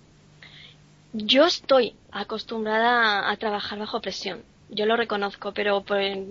[1.13, 4.43] Yo estoy acostumbrada a trabajar bajo presión
[4.73, 5.85] yo lo reconozco, pero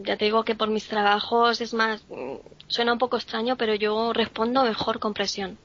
[0.04, 2.36] ya te digo que por mis trabajos es más, mm,
[2.68, 5.58] suena un poco extraño, pero yo respondo mejor con presión.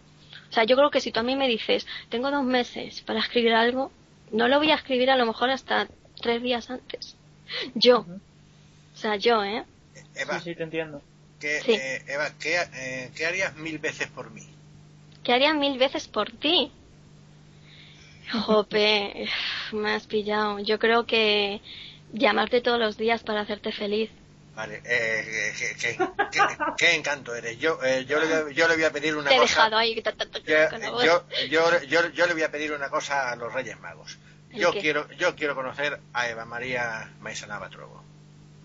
[0.51, 3.21] O sea, yo creo que si tú a mí me dices, tengo dos meses para
[3.21, 3.91] escribir algo,
[4.31, 5.89] no lo voy a escribir a lo mejor hasta
[6.21, 7.17] tres días antes.
[7.75, 8.01] Yo.
[8.95, 9.63] O sea, yo, ¿eh?
[10.15, 11.03] Eva, sí, sí, te entiendo.
[11.39, 14.43] ¿qué, eh, Eva, ¿qué, eh, ¿qué harías mil veces por mí?
[15.23, 16.73] ¿Qué haría mil veces por ti?
[18.33, 19.29] Jope,
[19.73, 20.59] me has pillado.
[20.61, 21.61] Yo creo que
[22.13, 24.11] llamarte todos los días para hacerte feliz.
[24.55, 25.53] Vale, eh,
[26.79, 27.59] qué, encanto eres.
[27.59, 29.53] Yo, eh, yo, le, yo, le, voy a pedir una Te cosa.
[29.53, 30.03] He dejado ahí,
[31.05, 34.19] yo, yo, yo, yo, le voy a pedir una cosa a los Reyes Magos.
[34.53, 38.06] Yo quiero, yo quiero conocer a Eva María Maisana Batrogo.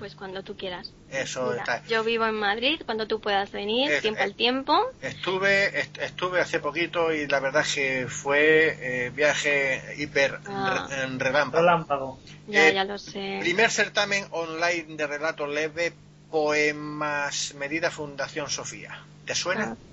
[0.01, 0.91] Pues cuando tú quieras.
[1.11, 1.85] Eso está.
[1.85, 4.81] Yo vivo en Madrid, cuando tú puedas venir, tiempo al tiempo.
[4.99, 10.87] Estuve, estuve hace poquito y la verdad es que fue eh, viaje hiper ah.
[11.19, 11.59] relámpago.
[11.59, 12.19] relámpago.
[12.47, 13.37] Ya, eh, ya lo sé.
[13.41, 15.93] Primer certamen online de relato leve,
[16.31, 19.03] poemas, medida Fundación Sofía.
[19.27, 19.77] ¿Te suena?
[19.77, 19.91] Ah.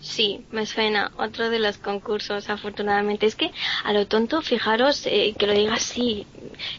[0.00, 1.12] Sí, me suena.
[1.18, 3.26] Otro de los concursos, afortunadamente.
[3.26, 3.50] Es que
[3.84, 6.26] a lo tonto, fijaros eh, que lo diga así.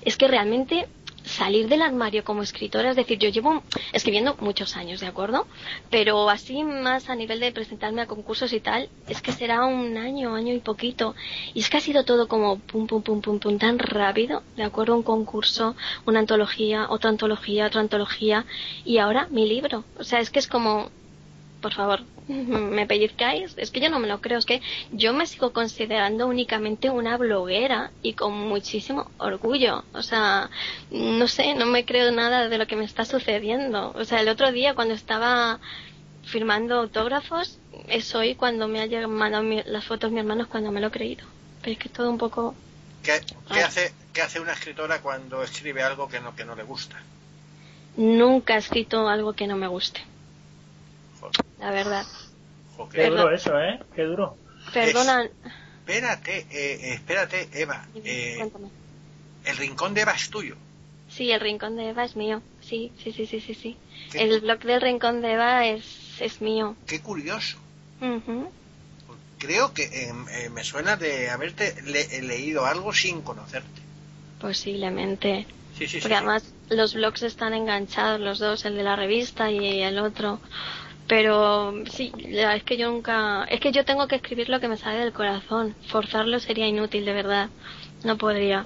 [0.02, 0.88] Es que realmente
[1.24, 5.48] salir del armario como escritora, es decir, yo llevo escribiendo muchos años, ¿de acuerdo?
[5.90, 9.98] Pero así más a nivel de presentarme a concursos y tal, es que será un
[9.98, 11.16] año, año y poquito.
[11.54, 14.64] Y es que ha sido todo como pum, pum, pum, pum, pum, tan rápido, ¿de
[14.64, 14.96] acuerdo?
[14.96, 18.46] Un concurso, una antología, otra antología, otra antología,
[18.86, 19.84] y ahora mi libro.
[19.98, 20.90] O sea, es que es como,
[21.62, 22.02] por favor,
[22.48, 26.28] me pellizcáis, es que yo no me lo creo, es que yo me sigo considerando
[26.28, 29.84] únicamente una bloguera y con muchísimo orgullo.
[29.94, 30.50] O sea,
[30.91, 33.91] no sé, no me creo nada de lo que me está sucediendo.
[33.96, 35.60] O sea, el otro día cuando estaba
[36.24, 40.88] firmando autógrafos, es hoy cuando me ha mandado las fotos mi hermano cuando me lo
[40.88, 41.26] he creído.
[41.62, 42.56] Pero es que todo un poco...
[43.04, 47.02] ¿Qué, hace, ¿Qué hace una escritora cuando escribe algo que no, que no le gusta?
[47.98, 50.02] Nunca he escrito algo que no me guste
[51.62, 52.06] la verdad.
[52.89, 53.80] Qué duro eso, ¿eh?
[53.96, 54.38] Qué duro.
[54.74, 55.30] Perdona.
[55.80, 57.86] espérate, eh, espérate, Eva.
[57.96, 58.50] Eh,
[59.46, 60.56] el rincón de Eva es tuyo.
[61.10, 62.41] Sí, el rincón de Eva es mío.
[62.62, 63.54] Sí, sí, sí, sí, sí.
[63.54, 63.78] sí.
[64.13, 66.76] El blog del rincón de Eva es, es mío.
[66.88, 67.58] Qué curioso.
[69.38, 71.82] Creo que em, eh, me suena de haberte
[72.22, 73.82] leído algo sin conocerte.
[74.39, 75.46] Posiblemente.
[75.78, 79.82] Sí, sí, Porque además los blogs están enganchados los dos, el de la revista y
[79.82, 80.39] el otro.
[81.08, 83.44] Pero sí, es que yo nunca.
[83.46, 85.76] Es que yo tengo que escribir lo que me sale del corazón.
[85.88, 87.50] Forzarlo sería inútil, de verdad.
[88.04, 88.66] No podría.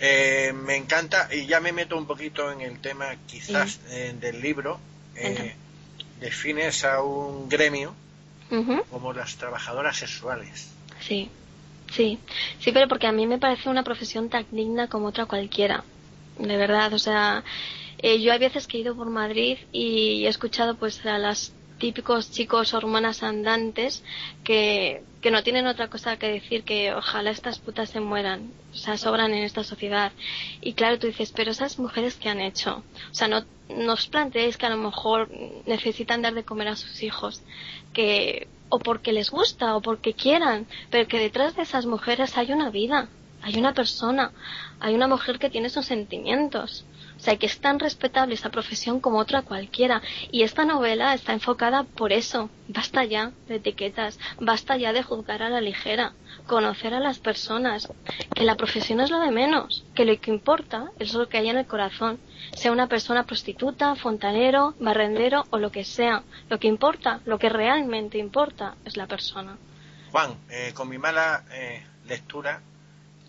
[0.00, 4.40] Eh, me encanta, y ya me meto un poquito en el tema quizás eh, del
[4.40, 4.78] libro.
[5.16, 5.54] Eh,
[6.20, 7.94] defines a un gremio
[8.90, 10.70] como las trabajadoras sexuales.
[11.00, 11.30] Sí,
[11.92, 12.18] sí,
[12.58, 15.84] sí, pero porque a mí me parece una profesión tan digna como otra cualquiera.
[16.38, 17.44] De verdad, o sea,
[17.98, 21.52] eh, yo hay veces que he ido por Madrid y he escuchado pues a las
[21.78, 24.04] típicos chicos hormonas andantes
[24.44, 28.76] que, que no tienen otra cosa que decir que ojalá estas putas se mueran, o
[28.76, 30.12] sea, sobran en esta sociedad.
[30.60, 34.06] Y claro, tú dices, pero esas mujeres que han hecho, o sea, no, no os
[34.06, 35.28] planteéis que a lo mejor
[35.66, 37.42] necesitan dar de comer a sus hijos,
[37.92, 42.52] que o porque les gusta o porque quieran, pero que detrás de esas mujeres hay
[42.52, 43.08] una vida,
[43.42, 44.32] hay una persona,
[44.80, 46.84] hay una mujer que tiene sus sentimientos.
[47.24, 50.02] Sea, que es tan respetable esa profesión como otra cualquiera.
[50.30, 52.50] Y esta novela está enfocada por eso.
[52.68, 56.12] Basta ya de etiquetas, basta ya de juzgar a la ligera,
[56.46, 57.88] conocer a las personas,
[58.34, 61.48] que la profesión es lo de menos, que lo que importa es lo que hay
[61.48, 62.18] en el corazón,
[62.54, 66.22] sea una persona prostituta, fontanero, barrendero o lo que sea.
[66.50, 69.56] Lo que importa, lo que realmente importa es la persona.
[70.12, 72.60] Juan, eh, con mi mala eh, lectura,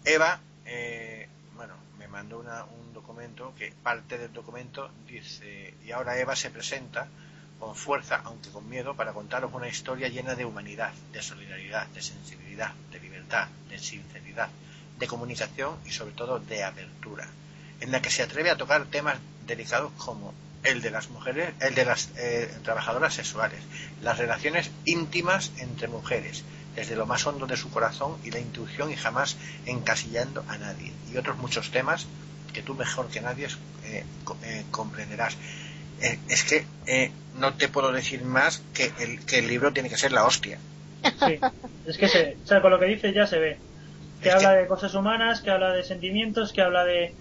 [0.04, 6.18] Eva, eh, bueno, me mandó una, un documento que parte del documento dice, y ahora
[6.18, 7.08] Eva se presenta
[7.60, 12.02] con fuerza, aunque con miedo, para contaros una historia llena de humanidad, de solidaridad, de
[12.02, 14.50] sensibilidad, de libertad, de sinceridad,
[14.98, 17.28] de comunicación y sobre todo de apertura,
[17.80, 21.76] en la que se atreve a tocar temas delicados como el de las mujeres, el
[21.76, 23.62] de las eh, trabajadoras sexuales,
[24.02, 26.44] las relaciones íntimas entre mujeres,
[26.76, 29.38] desde lo más hondo de su corazón y la intuición y jamás
[29.68, 32.08] encasillando a nadie, y otros muchos temas
[32.56, 33.48] que tú mejor que nadie
[33.84, 34.04] eh,
[34.44, 35.36] eh, comprenderás.
[36.02, 36.66] Eh, es que
[37.38, 40.58] no te puedo decir más que el, que el libro tiene que ser la hostia.
[41.04, 41.40] Sí,
[41.86, 43.58] es que se, o sea, con lo que dices ya se ve.
[44.22, 47.14] Que habla de cosas humanas, que habla de sentimientos, que habla de,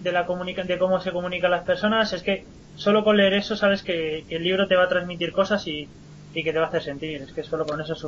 [0.00, 2.12] de, la comunica de cómo se comunican las personas.
[2.14, 5.66] Es que solo con leer eso sabes que, el libro te va a transmitir cosas
[5.66, 5.88] y,
[6.34, 7.22] y, que te va a hacer sentir.
[7.22, 8.06] Es que solo con eso es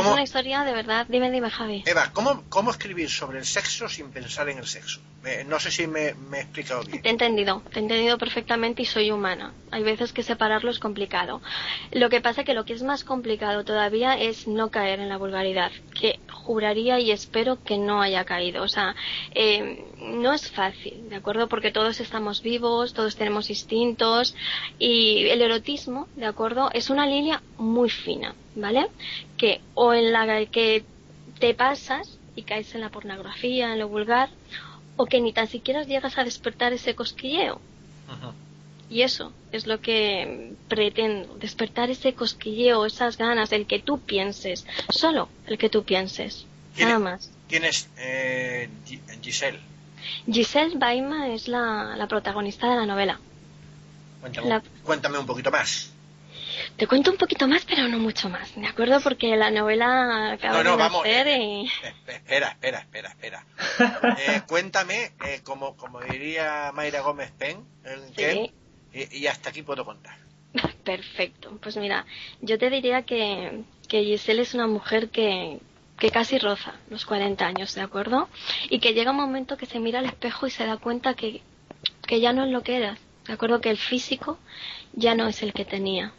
[0.00, 1.06] es una historia de verdad.
[1.08, 1.84] Dime, dime, Javi.
[1.86, 5.00] Eva, ¿cómo, ¿cómo escribir sobre el sexo sin pensar en el sexo?
[5.46, 7.00] no sé si me, he explicado bien.
[7.00, 9.54] Te he entendido, te he entendido perfectamente y soy humana.
[9.70, 11.40] Hay veces que separarlo es complicado.
[11.92, 15.16] Lo que pasa que lo que es más complicado todavía es no caer en la
[15.16, 18.62] vulgaridad, que juraría y espero que no haya caído.
[18.62, 18.94] O sea,
[19.34, 21.48] eh, no es fácil, ¿de acuerdo?
[21.48, 24.34] Porque todos estamos vivos, todos tenemos instintos
[24.78, 26.70] y el erotismo, ¿de acuerdo?
[26.72, 28.88] Es una línea muy fina ¿vale?
[29.36, 30.84] Que o en la que
[31.38, 34.30] te pasas y caes en la pornografía, en lo vulgar,
[34.96, 37.60] o que ni tan siquiera llegas a despertar ese cosquilleo.
[38.90, 44.66] Y eso es lo que pretendo, despertar ese cosquilleo, esas ganas, el que tú pienses,
[44.90, 46.46] solo el que tú pienses,
[46.78, 47.30] nada más.
[47.48, 48.68] ¿Quién es eh,
[49.22, 49.58] Giselle?
[50.30, 53.18] Giselle Baima es la, la, protagonista de la novela.
[54.84, 55.93] cuéntame un poquito más.
[56.76, 59.00] Te cuento un poquito más, pero no mucho más, ¿de acuerdo?
[59.00, 61.70] Porque la novela acaba no, no, de vamos, eh, y...
[62.08, 63.46] Espera, espera, espera, espera.
[64.18, 67.64] eh, cuéntame, eh, como, como diría Mayra Gómez Pen,
[68.16, 68.52] ¿sí?
[68.92, 70.16] y, y, hasta aquí puedo contar.
[70.84, 71.56] Perfecto.
[71.62, 72.06] Pues mira,
[72.40, 75.60] yo te diría que, que Giselle es una mujer que,
[75.98, 78.28] que casi roza los 40 años, ¿de acuerdo?
[78.68, 81.40] Y que llega un momento que se mira al espejo y se da cuenta que,
[82.06, 83.60] que ya no es lo que era, ¿de acuerdo?
[83.60, 84.38] Que el físico
[84.92, 86.12] ya no es el que tenía,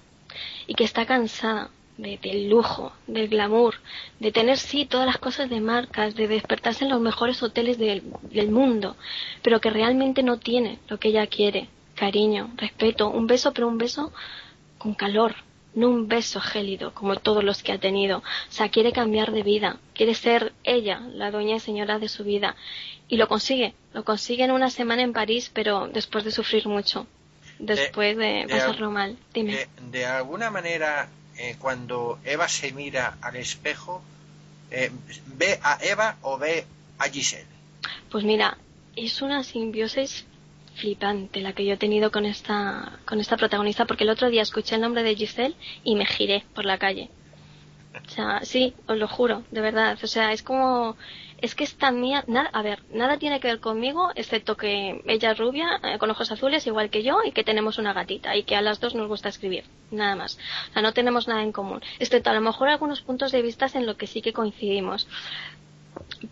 [0.67, 3.75] y que está cansada de, del lujo, del glamour,
[4.19, 8.03] de tener sí todas las cosas de marcas, de despertarse en los mejores hoteles del,
[8.23, 8.95] del mundo,
[9.41, 13.77] pero que realmente no tiene lo que ella quiere, cariño, respeto, un beso, pero un
[13.77, 14.11] beso
[14.77, 15.35] con calor,
[15.73, 18.19] no un beso gélido como todos los que ha tenido.
[18.19, 22.23] O sea, quiere cambiar de vida, quiere ser ella, la dueña y señora de su
[22.23, 22.55] vida.
[23.07, 27.07] Y lo consigue, lo consigue en una semana en París, pero después de sufrir mucho
[27.59, 29.17] después de, pasarlo mal.
[29.33, 29.67] Dime.
[29.91, 34.01] De, alguna manera, eh, cuando Eva se mira al espejo,
[34.71, 34.91] eh,
[35.37, 36.65] ¿ve a Eva o ve
[36.97, 37.45] a Giselle?
[38.09, 38.57] Pues mira,
[38.95, 40.25] es una simbiosis
[40.75, 44.41] flipante la que yo he tenido con esta, con esta protagonista, porque el otro día
[44.41, 47.09] escuché el nombre de Giselle y me giré por la calle.
[48.05, 49.97] O sea, sí, os lo juro, de verdad.
[50.03, 50.97] O sea, es como
[51.45, 55.31] es que esta mía, nada, a ver, nada tiene que ver conmigo, excepto que ella
[55.31, 58.43] es rubia, eh, con ojos azules, igual que yo, y que tenemos una gatita, y
[58.43, 60.39] que a las dos nos gusta escribir, nada más.
[60.69, 63.65] O sea, no tenemos nada en común, excepto a lo mejor algunos puntos de vista
[63.73, 65.07] en lo que sí que coincidimos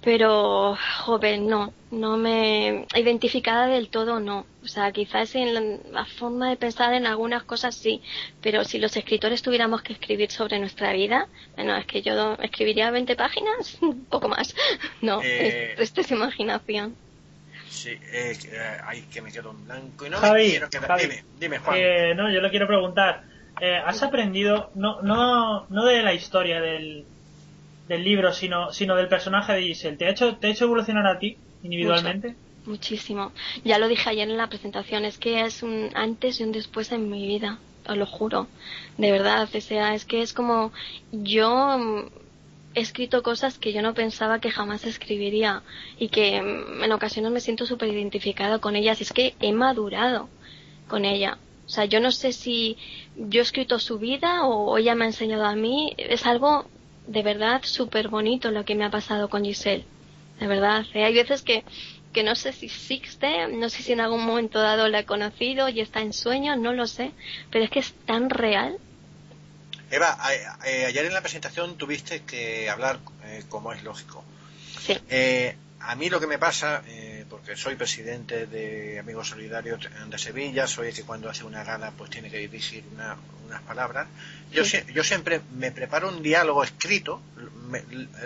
[0.04, 4.46] pero joven no no me identificada del todo no.
[4.64, 8.02] O sea quizás en la, forma de pensar en algunas cosas sí
[8.42, 12.92] pero si los escritores tuviéramos que escribir sobre nuestra vida bueno es que yo escribiría
[12.92, 14.56] 20 páginas un poco más.
[15.02, 16.96] No eh, esto es imaginación.
[17.70, 22.16] Sí, eh, eh que me quedo en blanco y no Javi, quiero dime, dime Juan.
[22.16, 23.24] no, yo le quiero preguntar.
[23.62, 27.06] Eh, ¿Has aprendido, no, no, no de la historia del,
[27.88, 29.98] del libro, sino, sino del personaje de Giselle.
[29.98, 32.36] ¿Te ha hecho, te ha hecho evolucionar a ti individualmente?
[32.66, 33.32] muchísimo.
[33.64, 36.92] Ya lo dije ayer en la presentación, es que es un antes y un después
[36.92, 38.48] en mi vida, os lo juro.
[38.98, 40.72] De verdad, o sea, es que es como
[41.12, 42.10] yo
[42.76, 45.62] he escrito cosas que yo no pensaba que jamás escribiría
[46.00, 49.02] y que en ocasiones me siento súper identificada con ellas.
[49.02, 50.30] Es que he madurado
[50.88, 51.38] con ella.
[51.66, 52.78] O sea, yo no sé si
[53.16, 55.94] yo he escrito su vida o ella me ha enseñado a mí.
[55.98, 56.66] Es algo
[57.08, 59.86] de verdad súper bonito lo que me ha pasado con Giselle.
[60.40, 60.86] De verdad.
[60.94, 61.04] ¿eh?
[61.04, 61.64] Hay veces que,
[62.12, 65.70] que no sé si existe, no sé si en algún momento dado la he conocido
[65.70, 67.12] y está en sueño, no lo sé.
[67.52, 68.78] Pero es que es tan real
[69.94, 70.18] Eva,
[70.66, 74.24] eh, ayer en la presentación tuviste que hablar eh, como es lógico.
[74.82, 74.98] Sí.
[75.08, 76.82] Eh, a mí lo que me pasa,
[77.44, 81.92] porque soy presidente de Amigos Solidarios de Sevilla, soy el que cuando hace una gala
[81.92, 82.86] pues tiene que dirigir
[83.46, 84.08] unas palabras.
[84.50, 87.22] Yo, yo siempre me preparo un diálogo escrito,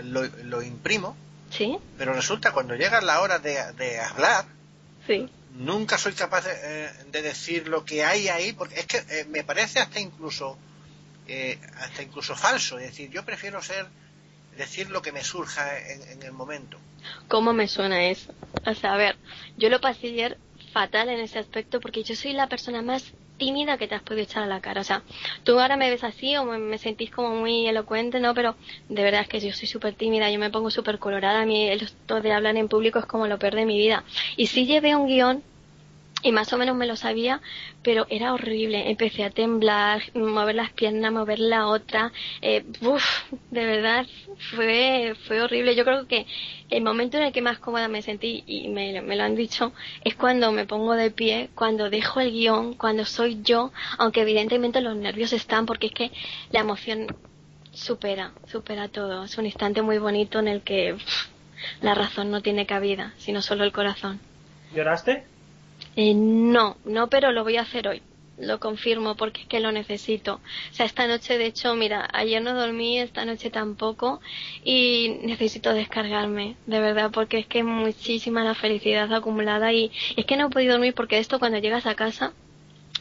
[0.04, 1.18] lo, imprimo,
[1.50, 1.80] ¿Sí?
[1.98, 4.46] pero resulta cuando llega la hora de, hablar,
[5.08, 5.28] sí.
[5.56, 9.80] nunca soy capaz de, de, decir lo que hay ahí, porque es que me parece
[9.80, 10.60] hasta incluso
[11.28, 12.78] eh, hasta incluso falso.
[12.78, 13.88] Es decir, yo prefiero ser
[14.58, 16.78] decir lo que me surja en, el momento.
[17.28, 18.34] ¿Cómo me suena eso?
[18.66, 19.16] O sea, a ver,
[19.56, 20.38] yo lo pasé ayer
[20.74, 24.24] fatal en ese aspecto porque yo soy la persona más tímida que te has podido
[24.24, 24.82] echar a la cara.
[24.82, 25.04] O sea,
[25.44, 28.34] tú ahora me ves así o me, sentís como muy elocuente, ¿no?
[28.34, 28.56] Pero
[28.90, 31.42] de verdad es que yo soy súper tímida, yo me pongo súper colorada.
[31.42, 34.04] A mí esto de hablar en público es como lo peor de mi vida.
[34.36, 35.44] Y si llevé un guion
[36.28, 37.40] y más o menos me lo sabía,
[37.82, 38.90] pero era horrible.
[38.90, 42.12] Empecé a temblar, mover las piernas, mover la otra.
[42.42, 42.66] Eh,
[43.50, 44.06] de verdad,
[44.54, 45.74] fue, fue horrible.
[45.74, 46.26] Yo creo que
[46.70, 49.72] el momento en el que más cómoda me sentí, y me, me lo han dicho,
[50.04, 54.82] es cuando me pongo de pie, cuando dejo el guion, cuando soy yo, aunque evidentemente
[54.82, 56.12] los nervios están, porque es que
[56.52, 57.08] la emoción
[57.72, 59.24] supera, supera todo.
[59.24, 60.98] Es un instante muy bonito en el que
[61.82, 64.20] la razón no tiene cabida, sino solo el corazón.
[64.76, 65.37] ¿Lloraste?
[65.98, 68.04] Eh, no, no, pero lo voy a hacer hoy.
[68.38, 70.36] Lo confirmo porque es que lo necesito.
[70.36, 74.22] O sea, esta noche, de hecho, mira, ayer no dormí, esta noche tampoco
[74.64, 80.38] y necesito descargarme, de verdad, porque es que muchísima la felicidad acumulada y es que
[80.38, 82.34] no he podido dormir porque esto cuando llegas a casa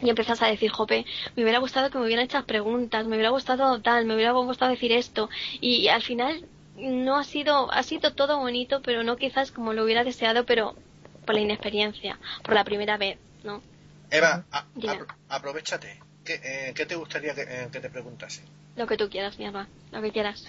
[0.00, 1.04] y empiezas a decir, jope,
[1.36, 4.70] me hubiera gustado que me hubieran hecho preguntas, me hubiera gustado tal, me hubiera gustado
[4.70, 5.28] decir esto
[5.60, 6.46] y al final
[6.78, 10.76] no ha sido, ha sido todo bonito, pero no quizás como lo hubiera deseado, pero
[11.26, 13.62] por la inexperiencia, por la primera vez, ¿no?
[14.10, 14.44] Eva,
[15.28, 16.00] aprovechate.
[16.24, 18.42] ¿Qué, eh, ¿Qué, te gustaría que, eh, que, te preguntase?
[18.74, 19.68] Lo que tú quieras, mierda.
[19.92, 20.44] Lo que quieras.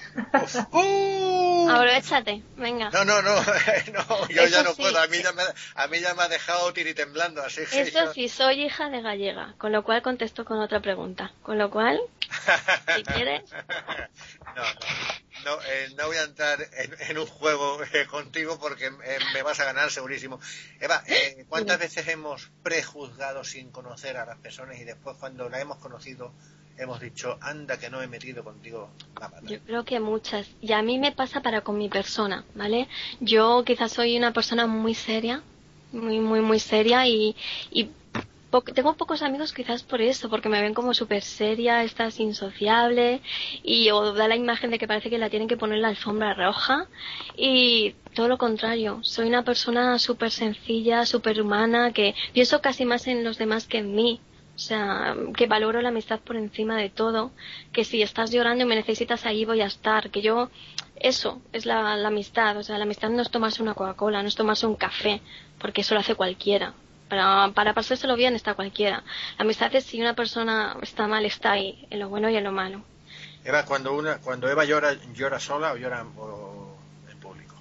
[0.72, 1.68] ¡Uh!
[1.70, 2.90] Aprovechate, venga.
[2.90, 3.36] No, no, no,
[3.94, 5.00] no yo ya no puedo.
[5.00, 5.44] A mí ya, me,
[5.76, 9.72] a mí ya me ha dejado tiritemblando, así Eso sí, soy hija de gallega, con
[9.72, 11.32] lo cual contesto con otra pregunta.
[11.44, 12.00] Con lo cual,
[12.96, 13.44] si quieres...
[13.52, 15.27] No, no.
[15.45, 16.60] No, eh, no voy a entrar
[17.10, 20.39] en, un juego eh, contigo porque eh, me vas a ganar segurísimo.
[20.80, 21.04] Eva,
[21.50, 26.34] ¿cuántas veces hemos prejuzgado sin conocer a las personas y después cuando la hemos conocido
[26.78, 29.39] hemos dicho, anda que no he metido contigo nada?
[29.43, 30.47] Yo creo que muchas.
[30.62, 32.88] Y a mí me pasa para con mi persona, ¿vale?
[33.19, 35.41] Yo quizás soy una persona muy seria,
[35.91, 37.36] muy, muy, muy seria y,
[37.71, 37.89] y
[38.74, 43.22] tengo pocos amigos quizás por eso, porque me ven como súper seria, estás insociable
[43.64, 46.34] y o da la imagen de que parece que la tienen que poner la alfombra
[46.34, 46.88] roja
[47.36, 53.08] y todo lo contrario, soy una persona súper sencilla, súper humana, que pienso casi más
[53.08, 54.22] en los demás que en mí.
[54.56, 57.30] O sea, que valoro la amistad por encima de todo,
[57.72, 60.50] que si estás llorando y me necesitas ahí voy a estar, que yo,
[60.96, 64.28] eso es la, la amistad, o sea, la amistad no es tomarse una Coca-Cola, no
[64.28, 65.22] es tomarse un café,
[65.60, 66.74] porque eso lo hace cualquiera,
[67.10, 69.04] para, para pasárselo bien está cualquiera.
[69.38, 72.43] La amistad es si una persona está mal, está ahí, en lo bueno y en
[72.43, 72.82] lo malo.
[73.43, 77.56] Eva, cuando, una, cuando Eva llora, ¿llora sola o llora en público?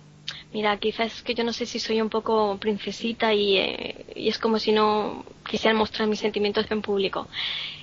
[0.53, 4.29] Mira, quizás es que yo no sé si soy un poco princesita y, eh, y
[4.29, 7.29] es como si no quisiera mostrar mis sentimientos en público.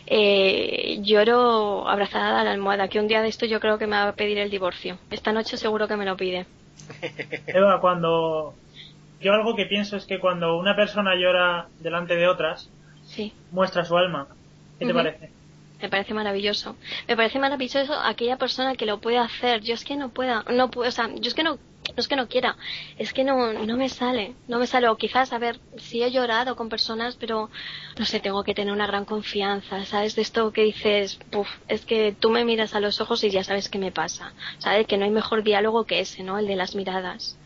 [0.05, 3.95] Eh, lloro abrazada a la almohada, que un día de esto yo creo que me
[3.95, 4.97] va a pedir el divorcio.
[5.09, 6.45] Esta noche seguro que me lo pide.
[7.47, 8.53] Eva, cuando
[9.23, 12.69] yo algo que pienso es que cuando una persona llora delante de otras,
[13.05, 13.33] sí.
[13.51, 14.27] muestra su alma.
[14.79, 15.31] ¿Qué te parece?
[15.81, 16.75] Me parece maravilloso.
[17.07, 19.61] Me parece maravilloso aquella persona que lo puede hacer.
[19.61, 21.59] Yo es que no pueda, no puedo, o sea, yo es que no, no
[21.97, 22.55] es que no quiera,
[22.97, 24.87] es que no, no me sale, no me sale.
[24.87, 27.49] O quizás, a ver, sí he llorado con personas, pero
[27.97, 30.15] no sé, tengo que tener una gran confianza, ¿sabes?
[30.15, 33.43] De esto que dices, Puf, es que tú me miras a los ojos y ya
[33.43, 34.87] sabes qué me pasa, ¿sabes?
[34.87, 36.39] Que no hay mejor diálogo que ese, ¿no?
[36.39, 37.37] El de las miradas.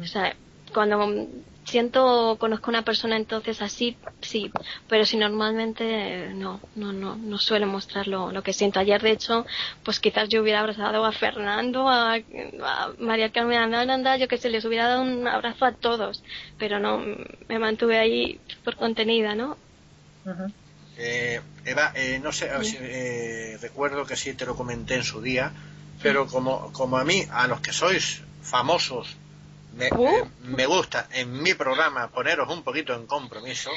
[0.00, 0.34] O sea,
[0.74, 1.28] cuando
[1.64, 4.50] siento conozco a una persona entonces así sí.
[4.88, 8.80] Pero si normalmente no no no no suelo mostrar lo, que siento.
[8.80, 9.46] Ayer de hecho
[9.82, 12.18] pues quizás yo hubiera abrazado a Fernando a,
[12.98, 16.22] María Carmen Ananda yo que se les hubiera dado un abrazo a todos.
[16.58, 17.02] Pero no
[17.48, 19.56] me mantuve ahí por contenida no
[20.98, 22.50] eh, Eva eh, no sé
[22.80, 25.52] eh, recuerdo que sí te lo comenté en su día
[26.02, 29.16] pero como, como a mí, a los que sois famosos,
[29.76, 30.26] me, Uh.
[30.40, 33.70] me gusta en mi programa poneros un poquito en compromiso.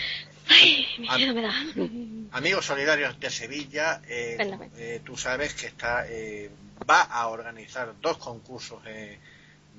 [0.50, 2.38] Ay, mi Am- miedo me da.
[2.38, 4.38] Amigos Solidarios de Sevilla, eh,
[4.78, 6.50] eh, tú sabes que está eh,
[6.90, 9.18] va a organizar dos concursos eh,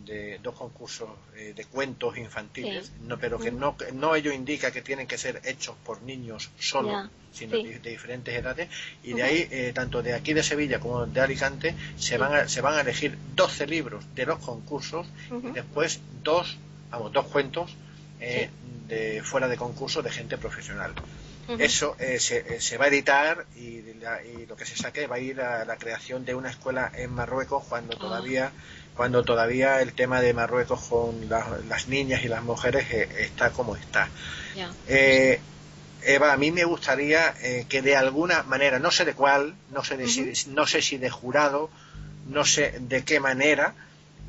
[0.04, 2.92] de dos concursos eh, de cuentos infantiles, Sí.
[3.02, 7.10] no, pero que no no ello indica que tienen que ser hechos por niños solo,
[7.32, 7.62] sino sí.
[7.64, 8.68] de, de diferentes edades
[9.02, 12.48] y de ahí eh, tanto de aquí de Sevilla como de Alicante se van a,
[12.48, 16.56] se van a elegir 12 libros de los concursos y después dos
[16.90, 17.74] vamos dos cuentos
[18.20, 18.48] eh,
[18.88, 20.94] de fuera de concurso de gente profesional.
[21.58, 25.06] Eso eh, se, eh, se va a editar y, la- y lo que se saque
[25.06, 27.98] va a ir a la creación de una escuela en Marruecos cuando Ah.
[27.98, 28.52] todavía
[28.98, 33.52] cuando todavía el tema de Marruecos con la- las niñas y las mujeres eh, está
[33.52, 34.10] como está.
[34.88, 35.40] Eh,
[36.02, 39.84] Eva, a mí me gustaría eh, que de alguna manera, no sé de cuál, no
[39.84, 41.70] sé, de si, no sé si de jurado,
[42.26, 43.74] no sé de qué manera,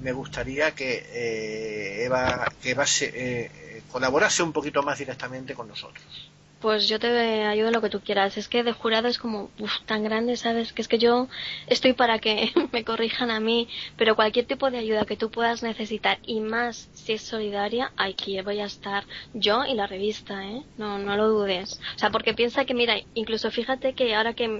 [0.02, 5.68] me gustaría que eh, Eva, que Eva se, eh, colaborase un poquito más directamente con
[5.68, 6.29] nosotros.
[6.60, 8.38] Pues yo te ayudo en lo que tú quieras.
[8.38, 10.74] Es que de jurado es como uf, tan grande, ¿sabes?
[10.74, 11.30] Que es que yo
[11.68, 15.64] estoy para que me corrijan a mí, pero cualquier tipo de ayuda que tú puedas
[15.64, 20.64] necesitar y más si es solidaria, aquí voy a estar yo y la revista, ¿eh?
[20.78, 21.80] No, no lo dudes.
[21.96, 24.60] O sea, porque piensa que, mira, incluso fíjate que ahora que,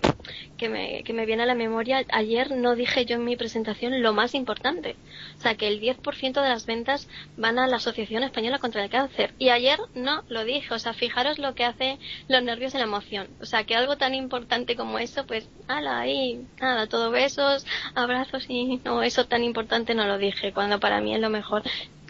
[0.58, 4.02] que, me, que me viene a la memoria, ayer no dije yo en mi presentación
[4.02, 4.96] lo más importante.
[5.38, 8.90] O sea, que el 10% de las ventas van a la Asociación Española contra el
[8.90, 9.34] Cáncer.
[9.38, 10.74] Y ayer no lo dije.
[10.74, 11.89] O sea, fijaros lo que hace
[12.28, 13.28] los nervios y la emoción.
[13.42, 17.66] O sea, que algo tan importante como eso, pues, ala, ahí, nada, todo besos,
[17.96, 20.52] abrazos y no, eso tan importante no lo dije.
[20.54, 21.64] Cuando para mí es lo mejor.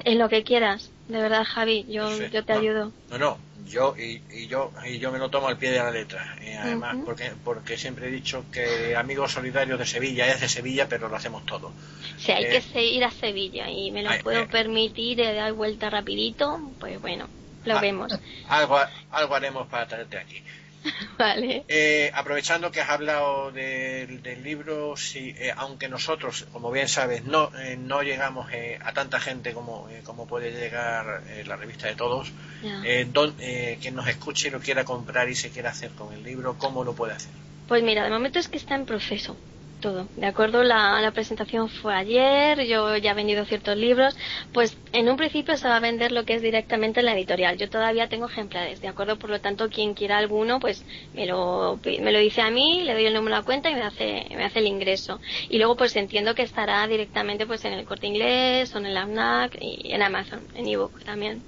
[0.05, 0.91] En lo que quieras.
[1.07, 2.91] De verdad, Javi, yo, yo te ayudo.
[3.09, 5.91] No, no, yo y, y yo y yo me lo tomo al pie de la
[5.91, 6.35] letra.
[6.41, 10.87] Eh, además, porque porque siempre he dicho que Amigos Solidarios de Sevilla es de Sevilla,
[10.87, 11.71] pero lo hacemos todo.
[12.17, 14.47] Si hay Eh, que ir a Sevilla y me lo puedo eh.
[14.49, 17.27] permitir de dar vuelta rapidito, pues bueno,
[17.65, 17.81] lo Ah.
[17.81, 18.19] vemos.
[18.49, 18.79] Algo
[19.11, 20.41] algo haremos para traerte aquí.
[21.17, 21.65] Vale.
[21.67, 27.25] Eh, aprovechando que has hablado del, del libro, sí, eh, aunque nosotros, como bien sabes,
[27.25, 28.47] no, eh, no llegamos
[28.83, 32.31] a tanta gente como, como puede llegar la revista de todos,
[33.11, 33.35] don-
[33.81, 36.85] quien nos escuche y lo quiera comprar y se quiera hacer con el libro, ¿cómo
[36.85, 37.31] lo puede hacer?
[37.67, 39.35] Pues mira, de momento es que está en proceso
[39.79, 40.63] todo, ¿de acuerdo?
[40.63, 44.15] La, presentación fue ayer, yo ya he vendido ciertos libros,
[44.53, 47.57] pues en un principio se va a vender lo que es directamente en la editorial.
[47.57, 49.17] Yo todavía tengo ejemplares, ¿de acuerdo?
[49.17, 52.93] Por lo tanto, quien quiera alguno, pues me lo, me lo dice a mí, le
[52.93, 55.19] doy el número de la cuenta y me hace, me hace el ingreso.
[55.49, 58.97] Y luego pues entiendo que estará directamente pues en el corte inglés o en el
[58.97, 61.41] AFNAC y en Amazon, en ebook también.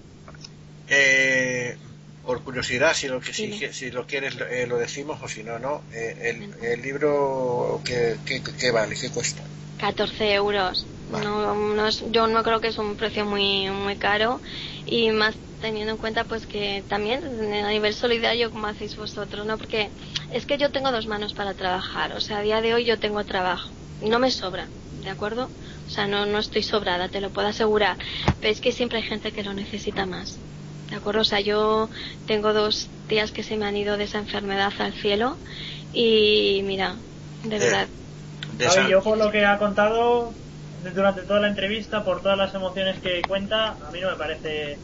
[0.89, 1.77] Eh,
[2.21, 3.73] por curiosidad, si lo, que, si, Dime.
[3.73, 5.83] si lo quieres eh, lo decimos o si no, no.
[5.91, 8.95] Eh, el, el libro, ¿qué, qué, qué vale?
[8.99, 9.43] ¿Qué cuesta?
[9.77, 10.87] 14 euros.
[11.07, 11.25] Vale.
[11.25, 14.41] No, no es- yo no creo que es un precio muy muy caro
[14.85, 19.57] y más teniendo en cuenta pues que también a nivel solidario como hacéis vosotros, ¿no?
[19.57, 19.91] Porque
[20.31, 22.99] es que yo tengo dos manos para trabajar, o sea, a día de hoy yo
[22.99, 25.45] tengo trabajo, no me sobra, ¿de acuerdo?
[25.85, 27.97] O sea, no, no estoy sobrada, te lo puedo asegurar,
[28.39, 30.41] pero es que siempre hay gente que lo necesita más,
[30.91, 31.21] ¿de acuerdo?
[31.21, 31.89] O sea, yo
[32.25, 35.39] tengo dos tías que se me han ido de esa enfermedad al cielo
[35.91, 36.99] y mira,
[37.43, 37.89] de Eh, verdad,
[38.53, 40.35] De Javi, esa- yo por lo que ha contado
[40.93, 44.79] durante toda la entrevista, por todas las emociones que cuenta, a mí no me parece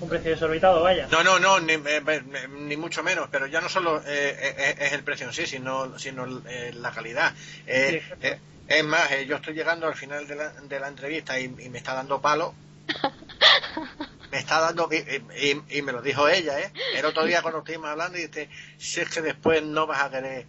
[0.00, 1.06] un precio desorbitado, vaya.
[1.10, 4.74] No, no, no, ni, eh, eh, ni mucho menos, pero ya no solo eh, eh,
[4.78, 7.32] es el precio en sí, sino, sino eh, la calidad.
[7.66, 8.28] Eh, Sí,
[8.66, 11.68] es más, eh, yo estoy llegando al final de la, de la entrevista y, y
[11.68, 12.54] me está dando palo.
[14.34, 16.72] Me está dando, y, y- y me lo dijo ella, ¿eh?
[16.96, 20.10] El otro día cuando estuvimos hablando y dice, si es que después no vas a
[20.10, 20.44] querer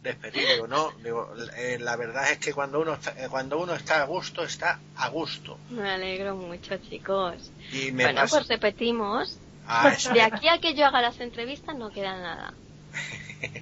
[0.00, 3.74] despedir, digo, no, digo, eh, la verdad es que cuando uno está, eh, cuando uno
[3.74, 5.58] está a gusto, está a gusto.
[5.70, 7.50] me alegro mucho, chicos.
[7.72, 9.40] Y me Bueno, pasa- pues repetimos.
[9.66, 9.92] Ah.
[10.14, 12.54] De aquí a que yo haga las entrevistas no queda nada.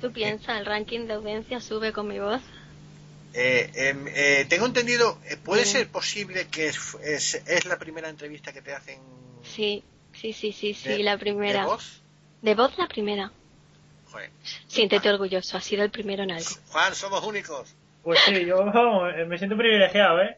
[0.02, 2.42] Tú piensas, el ranking de audiencia sube con mi voz.
[3.32, 5.72] Eh, em, eh, tengo entendido, eh, ¿puede Sí.
[5.72, 8.98] ser posible que es, es, es la primera entrevista que te hacen
[9.44, 9.82] Sí,
[10.12, 11.60] sí, sí, sí, sí, de- la primera.
[11.62, 12.02] de voz?
[12.42, 13.30] De voz la primera.
[14.10, 14.30] Joder.
[14.66, 16.48] Siéntete orgulloso, has sido el primero en algo.
[16.68, 17.74] Juan, somos únicos.
[18.02, 18.60] Pues sí, yo
[19.16, 20.36] eh, me siento privilegiado, ¿eh?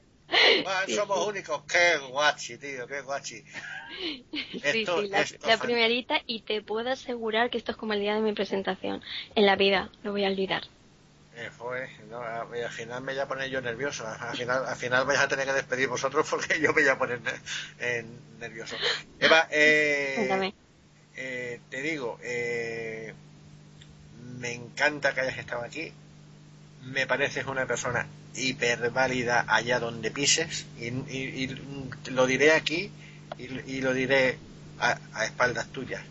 [0.62, 1.28] Juan, Sí, somos sí.
[1.30, 1.62] únicos.
[1.64, 3.42] Qué guachi, tío, qué guachi.
[3.42, 4.22] Sí,
[4.62, 8.00] Esto- sí, la, esto la primerita y te puedo asegurar que esto es como el
[8.00, 9.02] día de mi presentación.
[9.34, 10.62] En la vida, lo voy a olvidar.
[11.36, 14.06] Eh, joder, no, al final me voy a poner yo nervioso.
[14.06, 16.98] Al final, al final vais a tener que despedir vosotros porque yo me voy a
[16.98, 17.30] poner ne-
[17.78, 18.04] eh,
[18.38, 18.76] nervioso.
[19.20, 20.52] Eva, eh,
[21.14, 23.12] eh, te digo, eh,
[24.38, 25.92] me encanta que hayas estado aquí.
[26.82, 31.48] Me pareces una persona hiperválida allá donde pises y,
[32.10, 32.90] lo diré aquí
[33.38, 34.38] y, lo diré
[34.78, 36.02] a, espaldas tuyas.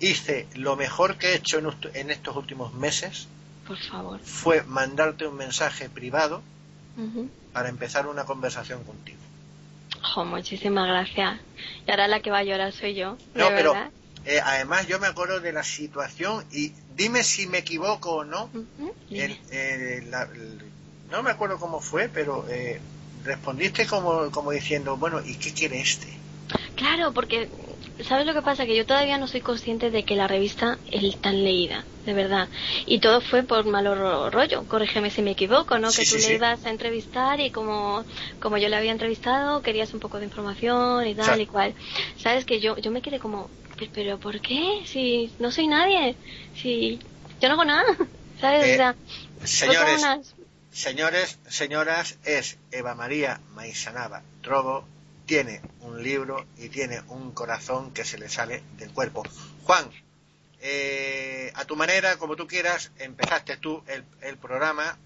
[0.00, 1.58] Hice lo mejor que he hecho
[1.94, 3.28] en, estos últimos meses.
[3.66, 4.20] Por favor.
[4.20, 6.42] Fue mandarte un mensaje privado
[7.52, 9.18] para empezar una conversación contigo.
[10.16, 11.40] Oh, muchísimas gracias.
[11.86, 13.16] Y ahora la que va a llorar soy yo.
[13.34, 13.74] no, pero
[14.26, 18.50] eh, además yo me acuerdo de la situación y dime si me equivoco o no.
[21.10, 22.80] No me acuerdo cómo fue, pero eh,
[23.24, 26.08] respondiste como, como diciendo, bueno, ¿y qué quiere este?
[26.76, 27.48] Claro, porque
[28.00, 28.66] ¿sabes lo que pasa?
[28.66, 32.48] Que yo todavía no soy consciente de que la revista es tan leída, de verdad.
[32.86, 35.90] Y todo fue por malo rollo, corrígeme si me equivoco, ¿no?
[35.90, 38.04] que tú le ibas a entrevistar y como,
[38.40, 41.74] como yo le había entrevistado, querías un poco de información y tal y cual.
[42.16, 42.44] ¿Sabes?
[42.44, 43.50] Que yo, yo me quedé como,
[43.92, 44.82] ¿pero por qué?
[44.86, 46.16] Si no soy nadie,
[46.54, 46.98] si
[47.40, 47.96] yo no hago nada,
[48.40, 48.78] ¿sabes?
[48.78, 48.94] Eh,
[49.44, 50.34] señores,
[50.72, 54.84] señores, señoras, es Eva María Maisanaba Trobo
[55.26, 59.22] tiene un libro y tiene un corazón que se le sale del cuerpo.
[59.64, 59.84] Juan,
[60.60, 63.82] eh, a tu manera, como tú quieras, empezaste tú
[64.22, 64.96] el, programa,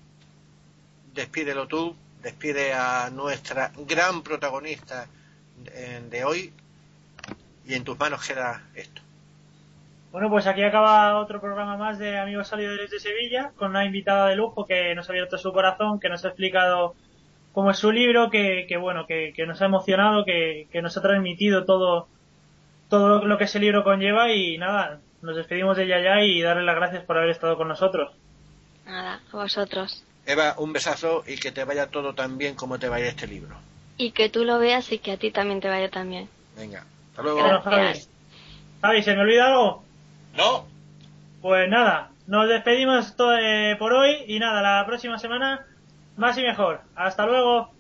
[1.15, 5.07] despídelo tú, despide a nuestra gran protagonista
[6.11, 6.53] de, hoy
[7.67, 9.03] y en tus manos queda esto.
[10.11, 14.29] Bueno, pues aquí acaba otro programa más de Amigos Salidores de Sevilla, con una invitada
[14.29, 16.95] de lujo que nos ha abierto su corazón, que nos ha explicado
[17.59, 20.97] como es su libro que, que bueno, que, que, nos ha emocionado, que, que, nos
[20.97, 22.07] ha transmitido todo,
[22.89, 26.63] todo lo que ese libro conlleva y nada, nos despedimos de ella ya y darle
[26.63, 28.13] las gracias por haber estado con nosotros.
[28.87, 30.05] Nada, a vosotros.
[30.25, 33.57] Eva, un besazo y que te vaya todo tan bien como te vaya este libro.
[33.97, 36.29] Y que tú lo veas y que a ti también te vaya tan bien.
[36.57, 37.41] Venga, hasta luego.
[38.83, 39.03] Javi.
[39.03, 39.83] ¿se me olvida algo?
[40.37, 40.65] No.
[41.43, 45.67] Pues nada, nos despedimos todo, eh, por hoy y nada, la próxima semana
[46.19, 46.83] más y mejor.
[46.95, 47.78] Hasta luego.